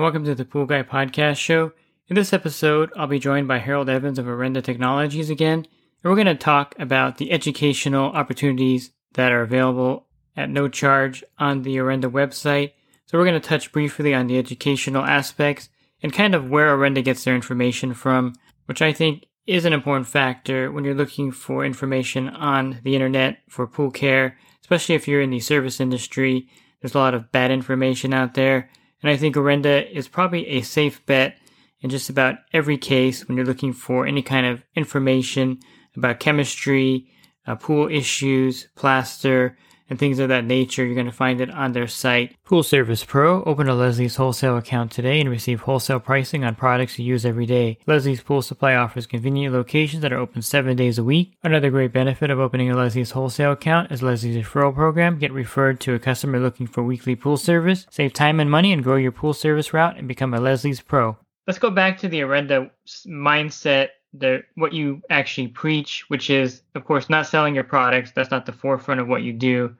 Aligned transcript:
And 0.00 0.04
welcome 0.04 0.24
to 0.24 0.34
the 0.34 0.46
Pool 0.46 0.64
Guy 0.64 0.82
Podcast 0.82 1.36
Show. 1.36 1.72
In 2.08 2.16
this 2.16 2.32
episode, 2.32 2.90
I'll 2.96 3.06
be 3.06 3.18
joined 3.18 3.46
by 3.46 3.58
Harold 3.58 3.90
Evans 3.90 4.18
of 4.18 4.24
Orenda 4.24 4.64
Technologies 4.64 5.28
again, 5.28 5.58
and 5.58 5.66
we're 6.02 6.14
going 6.14 6.26
to 6.26 6.34
talk 6.34 6.74
about 6.78 7.18
the 7.18 7.30
educational 7.30 8.06
opportunities 8.06 8.92
that 9.12 9.30
are 9.30 9.42
available 9.42 10.06
at 10.34 10.48
no 10.48 10.68
charge 10.68 11.22
on 11.38 11.64
the 11.64 11.76
Orenda 11.76 12.10
website. 12.10 12.72
So 13.04 13.18
we're 13.18 13.26
going 13.26 13.38
to 13.38 13.46
touch 13.46 13.72
briefly 13.72 14.14
on 14.14 14.26
the 14.26 14.38
educational 14.38 15.04
aspects 15.04 15.68
and 16.02 16.14
kind 16.14 16.34
of 16.34 16.48
where 16.48 16.74
Orenda 16.74 17.04
gets 17.04 17.24
their 17.24 17.34
information 17.34 17.92
from, 17.92 18.32
which 18.64 18.80
I 18.80 18.94
think 18.94 19.26
is 19.46 19.66
an 19.66 19.74
important 19.74 20.06
factor 20.06 20.72
when 20.72 20.84
you're 20.84 20.94
looking 20.94 21.30
for 21.30 21.62
information 21.62 22.30
on 22.30 22.80
the 22.84 22.94
internet 22.94 23.40
for 23.50 23.66
pool 23.66 23.90
care, 23.90 24.38
especially 24.62 24.94
if 24.94 25.06
you're 25.06 25.20
in 25.20 25.28
the 25.28 25.40
service 25.40 25.78
industry. 25.78 26.48
There's 26.80 26.94
a 26.94 26.98
lot 26.98 27.12
of 27.12 27.30
bad 27.32 27.50
information 27.50 28.14
out 28.14 28.32
there, 28.32 28.70
and 29.02 29.10
I 29.10 29.16
think 29.16 29.36
Orenda 29.36 29.90
is 29.90 30.08
probably 30.08 30.46
a 30.48 30.62
safe 30.62 31.04
bet 31.06 31.36
in 31.80 31.90
just 31.90 32.10
about 32.10 32.36
every 32.52 32.76
case 32.76 33.26
when 33.26 33.36
you're 33.36 33.46
looking 33.46 33.72
for 33.72 34.06
any 34.06 34.22
kind 34.22 34.46
of 34.46 34.62
information 34.74 35.58
about 35.96 36.20
chemistry, 36.20 37.08
uh, 37.46 37.56
pool 37.56 37.88
issues, 37.88 38.68
plaster, 38.76 39.56
and 39.90 39.98
things 39.98 40.18
of 40.20 40.28
that 40.28 40.44
nature. 40.44 40.84
You're 40.84 40.94
going 40.94 41.06
to 41.06 41.12
find 41.12 41.40
it 41.40 41.50
on 41.50 41.72
their 41.72 41.88
site. 41.88 42.36
Pool 42.44 42.62
Service 42.62 43.04
Pro. 43.04 43.42
Open 43.42 43.68
a 43.68 43.74
Leslie's 43.74 44.16
wholesale 44.16 44.56
account 44.56 44.92
today 44.92 45.20
and 45.20 45.28
receive 45.28 45.62
wholesale 45.62 46.00
pricing 46.00 46.44
on 46.44 46.54
products 46.54 46.98
you 46.98 47.04
use 47.04 47.26
every 47.26 47.44
day. 47.44 47.78
Leslie's 47.86 48.22
Pool 48.22 48.40
Supply 48.40 48.74
offers 48.74 49.06
convenient 49.06 49.52
locations 49.52 50.02
that 50.02 50.12
are 50.12 50.18
open 50.18 50.40
seven 50.40 50.76
days 50.76 50.96
a 50.96 51.04
week. 51.04 51.36
Another 51.42 51.70
great 51.70 51.92
benefit 51.92 52.30
of 52.30 52.38
opening 52.38 52.70
a 52.70 52.76
Leslie's 52.76 53.10
wholesale 53.10 53.52
account 53.52 53.90
is 53.90 54.02
Leslie's 54.02 54.36
referral 54.36 54.74
program. 54.74 55.18
Get 55.18 55.32
referred 55.32 55.80
to 55.80 55.94
a 55.94 55.98
customer 55.98 56.38
looking 56.38 56.66
for 56.68 56.82
weekly 56.82 57.16
pool 57.16 57.36
service. 57.36 57.86
Save 57.90 58.12
time 58.12 58.40
and 58.40 58.50
money 58.50 58.72
and 58.72 58.84
grow 58.84 58.96
your 58.96 59.12
pool 59.12 59.34
service 59.34 59.74
route 59.74 59.98
and 59.98 60.06
become 60.06 60.32
a 60.32 60.40
Leslie's 60.40 60.80
Pro. 60.80 61.18
Let's 61.46 61.58
go 61.58 61.70
back 61.70 61.98
to 61.98 62.08
the 62.08 62.20
Orenda 62.20 62.70
mindset 63.06 63.88
the 64.12 64.42
what 64.56 64.72
you 64.72 65.00
actually 65.10 65.48
preach, 65.48 66.04
which 66.08 66.30
is, 66.30 66.62
of 66.74 66.84
course, 66.84 67.08
not 67.08 67.26
selling 67.26 67.54
your 67.54 67.64
products. 67.64 68.12
That's 68.12 68.30
not 68.30 68.46
the 68.46 68.52
forefront 68.52 69.00
of 69.00 69.08
what 69.08 69.22
you 69.22 69.32
do. 69.32 69.74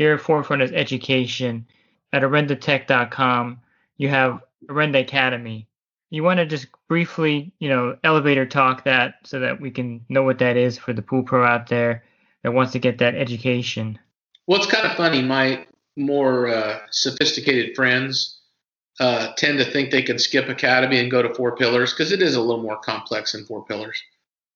Your 0.00 0.16
forefront 0.16 0.62
is 0.62 0.72
education. 0.72 1.66
At 2.14 2.22
orendatech.com, 2.22 3.60
you 3.98 4.08
have 4.08 4.40
Orenda 4.66 5.02
Academy. 5.02 5.68
You 6.08 6.24
want 6.24 6.38
to 6.38 6.46
just 6.46 6.68
briefly, 6.88 7.52
you 7.58 7.68
know, 7.68 7.98
elevator 8.02 8.46
talk 8.46 8.84
that 8.84 9.16
so 9.24 9.40
that 9.40 9.60
we 9.60 9.70
can 9.70 10.06
know 10.08 10.22
what 10.22 10.38
that 10.38 10.56
is 10.56 10.78
for 10.78 10.94
the 10.94 11.02
pool 11.02 11.22
pro 11.22 11.44
out 11.44 11.68
there 11.68 12.02
that 12.42 12.52
wants 12.52 12.72
to 12.72 12.78
get 12.78 12.96
that 12.98 13.14
education. 13.14 13.98
Well, 14.46 14.58
it's 14.58 14.70
kind 14.70 14.86
of 14.86 14.96
funny. 14.96 15.20
My 15.20 15.66
more 15.96 16.48
uh, 16.48 16.78
sophisticated 16.90 17.76
friends 17.76 18.40
uh, 19.00 19.34
tend 19.36 19.58
to 19.58 19.70
think 19.70 19.90
they 19.90 20.02
can 20.02 20.18
skip 20.18 20.48
academy 20.48 20.98
and 20.98 21.10
go 21.10 21.20
to 21.20 21.34
four 21.34 21.56
pillars 21.56 21.92
because 21.92 22.10
it 22.10 22.22
is 22.22 22.36
a 22.36 22.40
little 22.40 22.62
more 22.62 22.78
complex 22.78 23.32
than 23.32 23.44
four 23.44 23.66
pillars. 23.66 24.02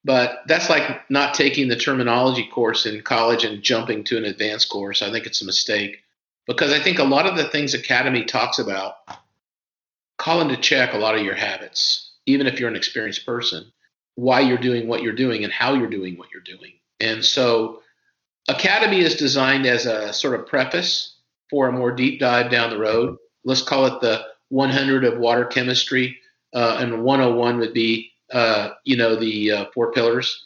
But 0.04 0.42
that's 0.47 0.69
like 0.69 1.10
not 1.10 1.34
taking 1.34 1.69
the 1.69 1.76
terminology 1.76 2.47
course 2.53 2.84
in 2.84 3.03
college 3.03 3.44
and 3.44 3.62
jumping 3.62 4.04
to 4.04 4.19
an 4.19 4.25
advanced 4.25 4.69
course. 4.69 5.00
I 5.00 5.10
think 5.10 5.26
it's 5.26 5.41
a 5.41 5.47
mistake 5.47 6.03
because 6.47 6.72
I 6.72 6.78
think 6.78 6.98
a 6.98 7.04
lot 7.04 7.26
of 7.26 7.37
the 7.37 7.48
things 7.48 7.72
academy 7.72 8.25
talks 8.25 8.59
about 8.59 8.97
call 10.19 10.41
into 10.41 10.56
check 10.56 10.93
a 10.93 10.98
lot 10.98 11.14
of 11.14 11.22
your 11.22 11.34
habits, 11.34 12.12
even 12.26 12.47
if 12.47 12.60
you're 12.60 12.69
an 12.69 12.76
experienced 12.76 13.26
person, 13.26 13.72
why 14.14 14.41
you're 14.41 14.59
doing 14.59 14.87
what 14.87 15.03
you're 15.03 15.12
doing 15.12 15.43
and 15.43 15.53
how 15.53 15.75
you're 15.75 15.88
doing 15.88 16.16
what 16.16 16.28
you're 16.32 16.43
doing. 16.43 16.72
And 17.00 17.25
so 17.25 17.81
academy 18.48 19.00
is 19.00 19.16
designed 19.16 19.66
as 19.66 19.87
a 19.87 20.12
sort 20.12 20.38
of 20.38 20.47
preface 20.47 21.16
for 21.50 21.69
a 21.69 21.72
more 21.72 21.93
deep 21.93 22.20
dive 22.20 22.50
down 22.50 22.70
the 22.70 22.78
road. 22.78 23.16
Let's 23.44 23.62
call 23.62 23.87
it 23.87 24.00
the 24.00 24.25
100 24.50 25.04
of 25.04 25.19
water 25.19 25.44
chemistry, 25.44 26.19
uh, 26.54 26.78
and 26.81 27.03
101 27.03 27.59
would 27.59 27.75
be, 27.75 28.12
uh, 28.34 28.71
you 28.84 28.97
know, 28.97 29.17
the 29.17 29.50
uh, 29.50 29.65
four 29.72 29.93
pillars. 29.93 30.45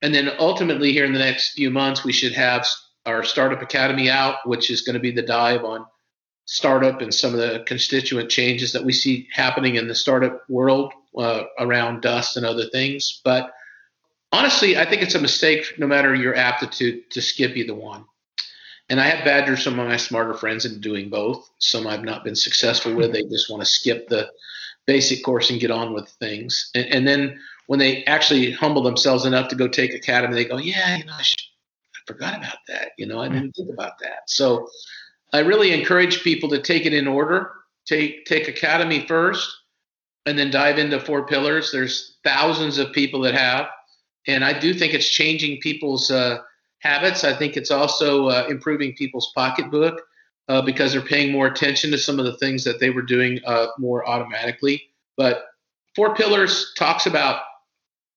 And 0.00 0.14
then 0.14 0.30
ultimately, 0.38 0.92
here 0.92 1.04
in 1.04 1.12
the 1.12 1.18
next 1.18 1.52
few 1.52 1.70
months, 1.70 2.04
we 2.04 2.12
should 2.12 2.32
have 2.32 2.66
our 3.04 3.22
Startup 3.24 3.60
Academy 3.60 4.08
out, 4.08 4.36
which 4.44 4.70
is 4.70 4.82
going 4.82 4.94
to 4.94 5.00
be 5.00 5.10
the 5.10 5.22
dive 5.22 5.64
on 5.64 5.86
startup 6.46 7.00
and 7.00 7.12
some 7.12 7.34
of 7.34 7.40
the 7.40 7.64
constituent 7.66 8.30
changes 8.30 8.72
that 8.72 8.84
we 8.84 8.92
see 8.92 9.28
happening 9.32 9.74
in 9.74 9.88
the 9.88 9.94
startup 9.94 10.48
world 10.48 10.92
uh, 11.18 11.42
around 11.58 12.02
dust 12.02 12.36
and 12.36 12.46
other 12.46 12.66
things. 12.70 13.20
But 13.24 13.52
honestly, 14.32 14.78
I 14.78 14.88
think 14.88 15.02
it's 15.02 15.16
a 15.16 15.20
mistake, 15.20 15.74
no 15.78 15.86
matter 15.86 16.14
your 16.14 16.36
aptitude, 16.36 17.10
to 17.10 17.20
skip 17.20 17.56
either 17.56 17.74
one. 17.74 18.04
And 18.88 19.00
I 19.00 19.06
have 19.06 19.24
badgered 19.24 19.58
some 19.58 19.80
of 19.80 19.88
my 19.88 19.96
smarter 19.96 20.34
friends 20.34 20.64
into 20.64 20.78
doing 20.78 21.10
both. 21.10 21.50
Some 21.58 21.88
I've 21.88 22.04
not 22.04 22.22
been 22.22 22.36
successful 22.36 22.94
with. 22.94 23.12
They 23.12 23.24
just 23.24 23.50
want 23.50 23.62
to 23.62 23.66
skip 23.66 24.08
the 24.08 24.30
basic 24.86 25.24
course 25.24 25.50
and 25.50 25.60
get 25.60 25.70
on 25.70 25.92
with 25.92 26.08
things. 26.20 26.70
And, 26.74 26.86
and 26.86 27.08
then 27.08 27.38
when 27.66 27.78
they 27.78 28.04
actually 28.04 28.52
humble 28.52 28.82
themselves 28.82 29.24
enough 29.24 29.48
to 29.48 29.56
go 29.56 29.68
take 29.68 29.92
academy, 29.94 30.34
they 30.34 30.44
go, 30.44 30.56
"Yeah, 30.56 30.96
you 30.96 31.04
know, 31.04 31.14
I, 31.18 31.22
should, 31.22 31.42
I 31.94 31.98
forgot 32.06 32.38
about 32.38 32.58
that. 32.68 32.92
You 32.96 33.06
know, 33.06 33.20
I 33.20 33.28
didn't 33.28 33.52
think 33.52 33.70
about 33.70 33.98
that." 34.00 34.28
So 34.28 34.68
I 35.32 35.40
really 35.40 35.72
encourage 35.72 36.22
people 36.22 36.48
to 36.50 36.62
take 36.62 36.86
it 36.86 36.94
in 36.94 37.06
order. 37.06 37.52
Take 37.86 38.24
take 38.26 38.48
academy 38.48 39.06
first, 39.06 39.48
and 40.24 40.38
then 40.38 40.50
dive 40.50 40.78
into 40.78 41.00
four 41.00 41.26
pillars. 41.26 41.72
There's 41.72 42.16
thousands 42.24 42.78
of 42.78 42.92
people 42.92 43.20
that 43.22 43.34
have, 43.34 43.66
and 44.26 44.44
I 44.44 44.58
do 44.58 44.74
think 44.74 44.94
it's 44.94 45.08
changing 45.08 45.60
people's. 45.60 46.10
Uh, 46.10 46.38
habits. 46.80 47.24
I 47.24 47.34
think 47.34 47.56
it's 47.56 47.70
also 47.70 48.28
uh, 48.28 48.46
improving 48.48 48.94
people's 48.94 49.32
pocketbook 49.34 50.02
uh, 50.48 50.62
because 50.62 50.92
they're 50.92 51.00
paying 51.00 51.32
more 51.32 51.46
attention 51.46 51.90
to 51.90 51.98
some 51.98 52.18
of 52.18 52.24
the 52.24 52.36
things 52.36 52.64
that 52.64 52.80
they 52.80 52.90
were 52.90 53.02
doing 53.02 53.40
uh, 53.44 53.66
more 53.78 54.08
automatically. 54.08 54.82
But 55.16 55.46
Four 55.94 56.14
Pillars 56.14 56.72
talks 56.76 57.06
about 57.06 57.42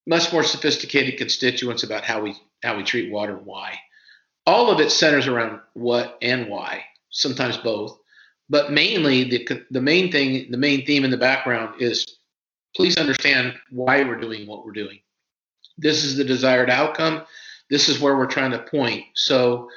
much 0.07 0.31
more 0.33 0.43
sophisticated 0.43 1.17
constituents 1.17 1.83
about 1.83 2.03
how 2.03 2.21
we 2.21 2.35
how 2.63 2.75
we 2.75 2.83
treat 2.83 3.11
water 3.11 3.37
and 3.37 3.45
why. 3.45 3.79
All 4.45 4.69
of 4.69 4.79
it 4.79 4.91
centers 4.91 5.27
around 5.27 5.61
what 5.73 6.17
and 6.21 6.49
why, 6.49 6.83
sometimes 7.09 7.57
both. 7.57 7.97
But 8.49 8.71
mainly, 8.71 9.23
the 9.23 9.65
the 9.71 9.81
main 9.81 10.11
thing, 10.11 10.51
the 10.51 10.57
main 10.57 10.85
theme 10.85 11.03
in 11.03 11.11
the 11.11 11.17
background 11.17 11.81
is 11.81 12.17
please 12.75 12.97
understand 12.97 13.55
why 13.71 14.03
we're 14.03 14.19
doing 14.19 14.47
what 14.47 14.65
we're 14.65 14.71
doing. 14.71 14.99
This 15.77 16.03
is 16.03 16.17
the 16.17 16.23
desired 16.23 16.69
outcome 16.69 17.23
this 17.69 17.87
is 17.87 17.99
where 17.99 18.17
we're 18.17 18.25
trying 18.25 18.51
to 18.51 18.59
point. 18.59 19.05
So 19.13 19.69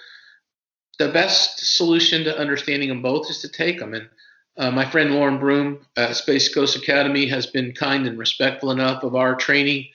the 1.02 1.12
best 1.12 1.58
solution 1.76 2.22
to 2.24 2.38
understanding 2.38 2.88
them 2.88 3.02
both 3.02 3.28
is 3.28 3.40
to 3.40 3.48
take 3.48 3.80
them. 3.80 3.92
And 3.92 4.08
uh, 4.56 4.70
my 4.70 4.88
friend 4.88 5.12
Lauren 5.12 5.38
Broom 5.38 5.84
at 5.96 6.14
Space 6.14 6.52
Coast 6.52 6.76
Academy 6.76 7.26
has 7.26 7.46
been 7.46 7.72
kind 7.72 8.06
and 8.06 8.16
respectful 8.16 8.70
enough 8.70 9.02
of 9.02 9.16
our 9.16 9.34
training 9.34 9.88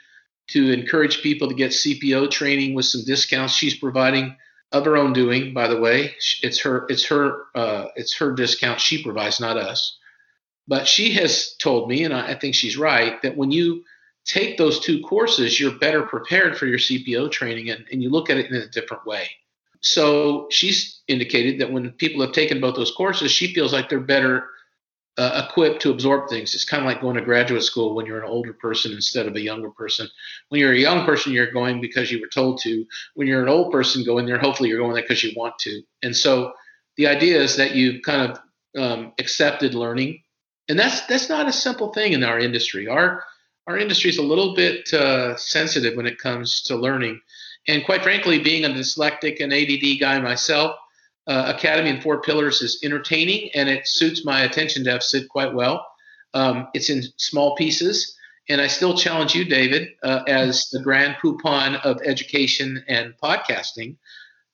to 0.50 0.72
encourage 0.72 1.22
people 1.22 1.48
to 1.48 1.56
get 1.56 1.72
CPO 1.72 2.30
training 2.30 2.74
with 2.74 2.86
some 2.86 3.06
discounts 3.06 3.54
she's 3.54 3.78
providing 3.78 4.36
of 4.74 4.84
her 4.84 4.98
own 4.98 5.14
doing. 5.14 5.54
By 5.54 5.70
the 5.70 5.80
way, 5.80 6.14
it's 6.42 6.60
her 6.60 6.86
it's 6.90 7.06
her 7.06 7.44
uh, 7.56 7.88
it's 7.96 8.18
her 8.18 8.34
discount 8.34 8.82
she 8.82 9.02
provides, 9.02 9.40
not 9.40 9.56
us. 9.56 9.98
But 10.68 10.88
she 10.88 11.14
has 11.14 11.56
told 11.56 11.88
me, 11.88 12.04
and 12.04 12.14
I, 12.14 12.32
I 12.32 12.36
think 12.36 12.54
she's 12.54 12.76
right, 12.76 13.22
that 13.22 13.38
when 13.38 13.52
you 13.52 13.86
take 14.26 14.58
those 14.58 14.82
two 14.82 15.00
courses, 15.02 15.58
you're 15.58 15.80
better 15.80 16.04
prepared 16.04 16.58
for 16.58 16.66
your 16.66 16.80
CPO 16.80 17.32
training 17.32 17.70
and, 17.70 17.86
and 17.90 18.04
you 18.04 18.10
look 18.10 18.30
at 18.30 18.38
it 18.38 18.52
in 18.52 18.56
a 18.58 18.68
different 18.68 19.06
way. 19.06 19.30
So 19.88 20.48
she's 20.50 21.02
indicated 21.08 21.60
that 21.60 21.72
when 21.72 21.92
people 21.92 22.22
have 22.22 22.34
taken 22.34 22.60
both 22.60 22.76
those 22.76 22.92
courses, 22.92 23.32
she 23.32 23.54
feels 23.54 23.72
like 23.72 23.88
they're 23.88 24.00
better 24.00 24.50
uh, 25.18 25.48
equipped 25.48 25.82
to 25.82 25.92
absorb 25.92 26.30
things. 26.30 26.54
It's 26.54 26.66
kind 26.66 26.84
of 26.84 26.88
like 26.88 27.02
going 27.02 27.16
to 27.16 27.24
graduate 27.24 27.64
school 27.64 27.96
when 27.96 28.06
you're 28.06 28.22
an 28.22 28.30
older 28.30 28.54
person 28.54 28.92
instead 28.92 29.26
of 29.26 29.36
a 29.36 29.42
younger 29.42 29.72
person. 29.72 30.08
When 30.50 30.60
you're 30.60 30.74
a 30.74 30.78
young 30.78 31.06
person, 31.06 31.32
you're 31.32 31.52
going 31.52 31.82
because 31.82 32.12
you 32.12 32.20
were 32.20 32.28
told 32.28 32.60
to. 32.62 32.86
When 33.16 33.28
you're 33.28 33.42
an 33.42 33.50
old 33.50 33.72
person 33.72 34.04
going 34.04 34.26
there, 34.26 34.38
hopefully 34.38 34.70
you're 34.70 34.78
going 34.78 34.94
there 34.94 35.04
because 35.04 35.24
you 35.24 35.32
want 35.36 35.58
to. 35.60 35.82
And 36.04 36.16
so 36.16 36.54
the 36.98 37.08
idea 37.08 37.42
is 37.42 37.56
that 37.56 37.74
you've 37.74 38.04
kind 38.04 38.32
of 38.32 38.40
um, 38.80 39.14
accepted 39.20 39.74
learning, 39.74 40.22
and 40.68 40.78
that's 40.78 41.02
that's 41.08 41.30
not 41.30 41.48
a 41.48 41.54
simple 41.54 41.94
thing 41.94 42.14
in 42.14 42.24
our 42.24 42.38
industry. 42.38 42.88
Our 42.88 43.24
our 43.66 43.78
industry 43.78 44.10
is 44.10 44.18
a 44.18 44.24
little 44.24 44.54
bit 44.54 44.94
uh, 44.94 45.36
sensitive 45.38 45.96
when 45.96 46.06
it 46.06 46.20
comes 46.20 46.62
to 46.64 46.76
learning. 46.76 47.22
And 47.68 47.84
quite 47.84 48.04
frankly, 48.04 48.40
being 48.40 48.66
a 48.66 48.70
dyslexic 48.70 49.42
and 49.42 49.54
ADD 49.54 50.00
guy 50.00 50.20
myself, 50.20 50.78
uh, 51.28 51.54
Academy 51.56 51.90
and 51.90 52.02
Four 52.02 52.22
Pillars 52.22 52.62
is 52.62 52.80
entertaining 52.84 53.50
and 53.54 53.68
it 53.68 53.88
suits 53.88 54.24
my 54.24 54.42
attention 54.42 54.84
deficit 54.84 55.28
quite 55.28 55.54
well. 55.54 55.86
Um, 56.34 56.70
it's 56.74 56.90
in 56.90 57.04
small 57.18 57.56
pieces. 57.56 58.16
And 58.50 58.62
I 58.62 58.68
still 58.68 58.98
challenge 58.98 59.36
you, 59.36 59.44
David, 59.44 59.90
uh, 60.04 60.24
as 60.28 60.70
the 60.70 60.82
grand 60.82 61.18
poupon 61.22 61.76
of 61.84 62.00
education 62.06 62.84
and 62.88 63.14
podcasting, 63.22 63.98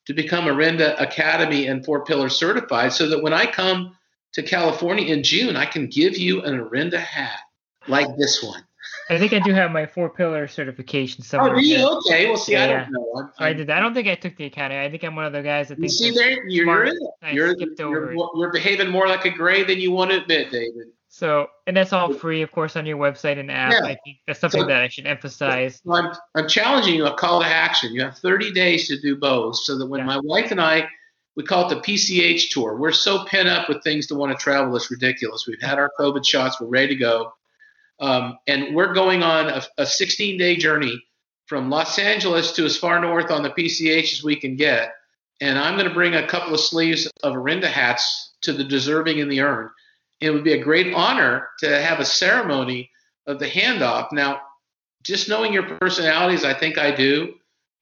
to 0.05 0.13
become 0.13 0.45
Orenda 0.45 0.99
Academy 0.99 1.67
and 1.67 1.85
Four 1.85 2.03
Pillars 2.03 2.35
certified 2.35 2.91
so 2.91 3.07
that 3.09 3.21
when 3.21 3.33
I 3.33 3.45
come 3.45 3.95
to 4.33 4.41
California 4.41 5.13
in 5.13 5.23
June, 5.23 5.55
I 5.55 5.65
can 5.65 5.87
give 5.87 6.17
you 6.17 6.41
an 6.41 6.59
Orenda 6.59 6.97
hat 6.97 7.39
like 7.87 8.07
this 8.17 8.41
one. 8.41 8.63
I 9.09 9.17
think 9.19 9.33
I 9.33 9.39
do 9.39 9.53
have 9.53 9.71
my 9.71 9.85
four 9.85 10.09
pillar 10.09 10.47
certification 10.47 11.23
somewhere. 11.23 11.55
Oh, 11.55 11.59
do 11.59 11.65
you? 11.65 11.87
Okay. 11.99 12.27
Well, 12.27 12.37
see, 12.37 12.55
I 12.55 12.67
Yeah, 12.67 12.79
don't 12.83 12.91
know. 12.93 13.13
I'm, 13.17 13.29
I 13.39 13.53
did. 13.53 13.69
I 13.69 13.79
don't 13.79 13.93
think 13.93 14.07
I 14.07 14.15
took 14.15 14.35
the 14.37 14.45
academy. 14.45 14.79
I 14.79 14.89
think 14.89 15.03
I'm 15.03 15.15
one 15.15 15.25
of 15.25 15.33
the 15.33 15.41
guys 15.41 15.67
that 15.69 15.79
You 15.79 15.89
see, 15.89 16.11
there 16.11 16.47
you're 16.47 16.65
smart. 16.65 16.87
in 16.89 16.95
it. 17.21 17.33
You're, 17.33 17.55
you're, 17.57 18.13
you're 18.35 18.51
behaving 18.51 18.89
more 18.89 19.07
like 19.07 19.25
a 19.25 19.29
gray 19.29 19.63
than 19.63 19.79
you 19.79 19.91
want 19.91 20.11
to 20.11 20.21
admit, 20.21 20.51
David. 20.51 20.87
So, 21.09 21.47
and 21.67 21.77
that's 21.77 21.93
all 21.93 22.11
free, 22.13 22.41
of 22.41 22.51
course, 22.51 22.75
on 22.75 22.85
your 22.87 22.97
website 22.97 23.37
and 23.39 23.51
app. 23.51 23.71
Yeah. 23.73 23.83
I 23.83 23.97
think 24.03 24.17
that's 24.25 24.39
something 24.39 24.61
So- 24.61 24.67
that 24.67 24.81
I 24.81 24.87
should 24.87 25.05
emphasize. 25.05 25.79
I'm, 25.91 26.11
I'm 26.35 26.47
challenging 26.47 26.95
you 26.95 27.05
a 27.05 27.13
call 27.13 27.41
to 27.41 27.45
action. 27.45 27.93
You 27.93 28.01
have 28.03 28.17
30 28.17 28.51
days 28.53 28.87
to 28.87 28.99
do 28.99 29.15
both 29.15 29.57
so 29.57 29.77
that 29.77 29.85
when 29.85 29.99
Yeah. 29.99 30.05
my 30.05 30.19
wife 30.23 30.49
and 30.51 30.59
I, 30.61 30.87
we 31.35 31.43
call 31.43 31.69
it 31.69 31.75
the 31.75 31.81
PCH 31.81 32.49
tour. 32.49 32.77
We're 32.77 32.91
so 32.91 33.25
pent 33.25 33.47
up 33.47 33.67
with 33.69 33.83
things 33.83 34.07
to 34.07 34.15
want 34.15 34.31
to 34.37 34.41
travel. 34.43 34.75
It's 34.75 34.89
ridiculous. 34.89 35.45
We've 35.47 35.61
had 35.61 35.77
our 35.77 35.91
COVID 35.99 36.25
shots. 36.25 36.59
We're 36.61 36.67
ready 36.67 36.89
to 36.89 36.95
go. 36.95 37.33
Um, 37.99 38.37
and 38.47 38.75
we're 38.75 38.93
going 38.93 39.23
on 39.23 39.49
a, 39.49 39.63
a 39.77 39.85
16 39.85 40.37
day 40.37 40.55
journey 40.55 41.01
from 41.45 41.69
Los 41.69 41.99
Angeles 41.99 42.51
to 42.53 42.65
as 42.65 42.77
far 42.77 42.99
north 42.99 43.31
on 43.31 43.43
the 43.43 43.49
PCH 43.49 44.13
as 44.13 44.23
we 44.23 44.35
can 44.35 44.55
get. 44.55 44.93
And 45.41 45.59
I'm 45.59 45.75
going 45.75 45.87
to 45.87 45.93
bring 45.93 46.15
a 46.15 46.27
couple 46.27 46.53
of 46.53 46.59
sleeves 46.59 47.07
of 47.23 47.33
Orenda 47.33 47.67
hats 47.67 48.33
to 48.41 48.53
the 48.53 48.63
deserving 48.63 49.19
and 49.19 49.31
the 49.31 49.41
earned. 49.41 49.69
It 50.21 50.31
would 50.31 50.43
be 50.43 50.53
a 50.53 50.63
great 50.63 50.93
honor 50.93 51.49
to 51.59 51.81
have 51.81 51.99
a 51.99 52.05
ceremony 52.05 52.89
of 53.27 53.39
the 53.39 53.47
handoff. 53.49 54.11
Now, 54.11 54.41
just 55.03 55.27
knowing 55.27 55.51
your 55.51 55.77
personalities, 55.77 56.45
I 56.45 56.53
think 56.53 56.77
I 56.77 56.91
do. 56.91 57.33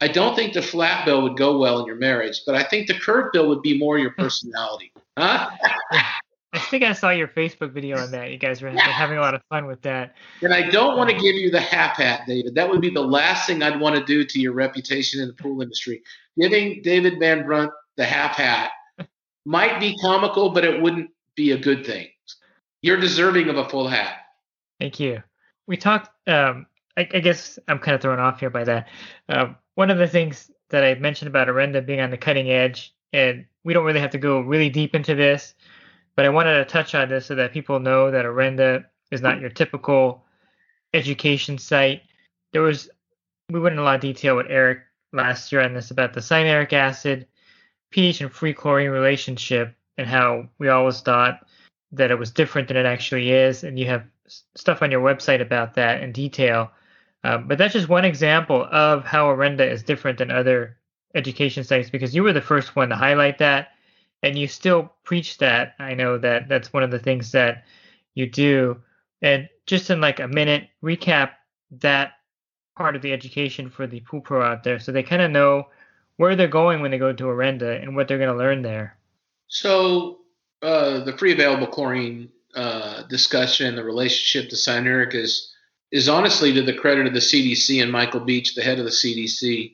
I 0.02 0.08
don't 0.08 0.36
think 0.36 0.54
the 0.54 0.62
flat 0.64 1.06
bill 1.06 1.22
would 1.22 1.38
go 1.38 1.60
well 1.60 1.80
in 1.80 1.86
your 1.86 1.98
marriage, 1.98 2.42
but 2.46 2.56
I 2.56 2.64
think 2.64 2.88
the 2.88 2.98
curved 2.98 3.34
bill 3.34 3.48
would 3.50 3.62
be 3.62 3.78
more 3.78 4.00
your 4.00 4.12
personality. 4.18 4.92
Huh? 5.18 5.50
I 6.54 6.60
think 6.60 6.84
I 6.84 6.92
saw 6.92 7.12
your 7.12 7.30
Facebook 7.30 7.72
video 7.72 7.98
on 7.98 8.12
that. 8.12 8.30
You 8.32 8.38
guys 8.38 8.62
were 8.62 8.72
having 8.72 9.18
a 9.18 9.22
lot 9.22 9.34
of 9.34 9.42
fun 9.48 9.68
with 9.68 9.82
that. 9.84 10.16
And 10.42 10.54
I 10.54 10.70
don't 10.70 10.98
want 10.98 11.10
to 11.10 11.16
give 11.16 11.36
you 11.36 11.50
the 11.50 11.62
half 11.62 11.96
hat, 11.96 12.24
David. 12.28 12.56
That 12.56 12.70
would 12.70 12.82
be 12.82 12.90
the 12.90 13.02
last 13.02 13.48
thing 13.48 13.64
I'd 13.64 13.80
want 13.80 13.96
to 13.96 14.04
do 14.04 14.26
to 14.26 14.40
your 14.40 14.52
reputation 14.52 15.22
in 15.22 15.28
the 15.28 15.34
pool 15.34 15.62
industry. 15.62 16.04
Giving 16.38 16.82
David 16.82 17.20
Van 17.20 17.46
Brunt 17.46 17.72
the 17.96 18.04
half 18.04 18.36
hat 18.36 18.72
might 19.46 19.80
be 19.80 19.96
comical, 19.98 20.50
but 20.50 20.66
it 20.66 20.82
wouldn't 20.82 21.10
be 21.36 21.52
a 21.52 21.58
good 21.58 21.86
thing. 21.86 22.08
You're 22.82 23.00
deserving 23.00 23.48
of 23.48 23.58
a 23.58 23.70
full 23.70 23.88
hat. 23.88 24.16
Thank 24.80 25.00
you. 25.00 25.24
We 25.68 25.78
talked. 25.78 26.10
Um, 26.28 26.66
I, 26.98 27.08
I 27.14 27.20
guess 27.20 27.58
I'm 27.68 27.80
kind 27.80 27.96
of 27.96 28.02
thrown 28.02 28.20
off 28.20 28.40
here 28.40 28.50
by 28.50 28.66
that. 28.66 28.90
Um, 29.30 29.56
one 29.76 29.90
of 29.90 29.98
the 29.98 30.08
things 30.08 30.52
that 30.70 30.84
I 30.84 30.96
mentioned 30.96 31.28
about 31.28 31.48
Orenda 31.48 31.86
being 31.86 32.02
on 32.02 32.10
the 32.10 32.18
cutting 32.18 32.50
edge, 32.50 32.94
and 33.14 33.46
we 33.64 33.74
don't 33.74 33.86
really 33.86 34.00
have 34.00 34.12
to 34.12 34.18
go 34.18 34.42
really 34.42 34.70
deep 34.70 34.96
into 34.96 35.16
this, 35.16 35.54
but 36.16 36.26
I 36.26 36.30
wanted 36.30 36.58
to 36.58 36.66
touch 36.66 36.96
on 36.96 37.10
this 37.10 37.26
so 37.26 37.36
that 37.36 37.54
people 37.54 37.80
know 37.80 38.12
that 38.12 38.26
Orenda 38.26 38.86
is 39.12 39.22
not 39.22 39.40
your 39.40 39.50
typical 39.50 40.26
education 40.94 41.58
site. 41.58 42.04
There 42.52 42.62
was 42.62 42.90
we 43.50 43.60
went 43.60 43.74
in 43.74 43.80
a 43.80 43.84
lot 43.84 43.96
of 43.96 44.02
detail 44.02 44.38
with 44.38 44.48
Eric 44.50 44.80
last 45.14 45.52
year 45.52 45.62
on 45.62 45.74
this 45.74 45.92
about 45.92 46.14
the 46.14 46.22
cyanuric 46.22 46.74
acid, 46.74 47.28
pH, 47.92 48.22
and 48.22 48.32
free 48.32 48.54
chlorine 48.54 48.90
relationship, 48.90 49.76
and 49.98 50.08
how 50.08 50.48
we 50.58 50.70
always 50.70 51.02
thought 51.02 51.46
that 51.92 52.12
it 52.12 52.20
was 52.20 52.32
different 52.32 52.70
than 52.70 52.78
it 52.78 52.86
actually 52.86 53.32
is, 53.32 53.64
and 53.64 53.78
you 53.78 53.86
have 53.88 54.06
stuff 54.56 54.82
on 54.82 54.92
your 54.92 55.02
website 55.02 55.42
about 55.42 55.74
that 55.76 56.02
in 56.02 56.12
detail. 56.12 56.72
Um, 57.24 57.48
but 57.48 57.58
that's 57.58 57.74
just 57.74 57.90
one 57.90 58.06
example 58.06 58.68
of 58.72 59.04
how 59.04 59.28
Orenda 59.28 59.70
is 59.70 59.84
different 59.84 60.18
than 60.18 60.32
other 60.32 60.78
education 61.14 61.64
sites 61.64 61.90
because 61.90 62.16
you 62.16 62.24
were 62.24 62.34
the 62.34 62.42
first 62.42 62.76
one 62.76 62.90
to 62.90 62.96
highlight 62.96 63.38
that, 63.40 63.71
and 64.24 64.38
you 64.38 64.48
still 64.48 64.92
preach 65.04 65.38
that. 65.40 65.76
I 65.80 65.94
know 65.94 66.18
that 66.18 66.48
that's 66.48 66.74
one 66.74 66.84
of 66.84 66.92
the 66.92 67.00
things 67.00 67.32
that 67.32 67.66
you 68.14 68.30
do. 68.30 68.82
And 69.22 69.50
just 69.66 69.90
in 69.90 70.02
like 70.02 70.20
a 70.20 70.28
minute, 70.28 70.70
recap 70.84 71.32
that 71.80 72.14
part 72.76 72.96
of 72.96 73.02
the 73.02 73.14
education 73.14 73.70
for 73.70 73.88
the 73.88 74.00
pool 74.02 74.22
pro 74.22 74.44
out 74.44 74.64
there, 74.64 74.80
so 74.80 74.92
they 74.92 75.04
kind 75.04 75.22
of 75.22 75.32
know 75.32 75.68
where 76.18 76.36
they're 76.36 76.48
going 76.48 76.82
when 76.82 76.92
they 76.92 76.98
go 76.98 77.14
to 77.14 77.24
Orenda 77.24 77.82
and 77.82 77.96
what 77.96 78.08
they're 78.08 78.18
going 78.18 78.32
to 78.32 78.38
learn 78.38 78.62
there. 78.62 78.98
So 79.48 80.20
uh, 80.62 81.04
the 81.04 81.18
free 81.18 81.34
available 81.34 81.68
chlorine 81.68 82.30
uh, 82.56 83.04
discussion, 83.04 83.76
the 83.76 83.84
relationship 83.84 84.50
to 84.50 84.56
cyanuric 84.56 85.16
is 85.16 85.54
is 85.92 86.08
honestly 86.08 86.54
to 86.54 86.62
the 86.62 86.74
credit 86.74 87.06
of 87.06 87.14
the 87.14 87.20
CDC 87.20 87.82
and 87.82 87.92
Michael 87.92 88.22
Beach, 88.22 88.56
the 88.56 88.62
head 88.62 88.80
of 88.80 88.86
the 88.86 88.92
CDC, 88.92 89.74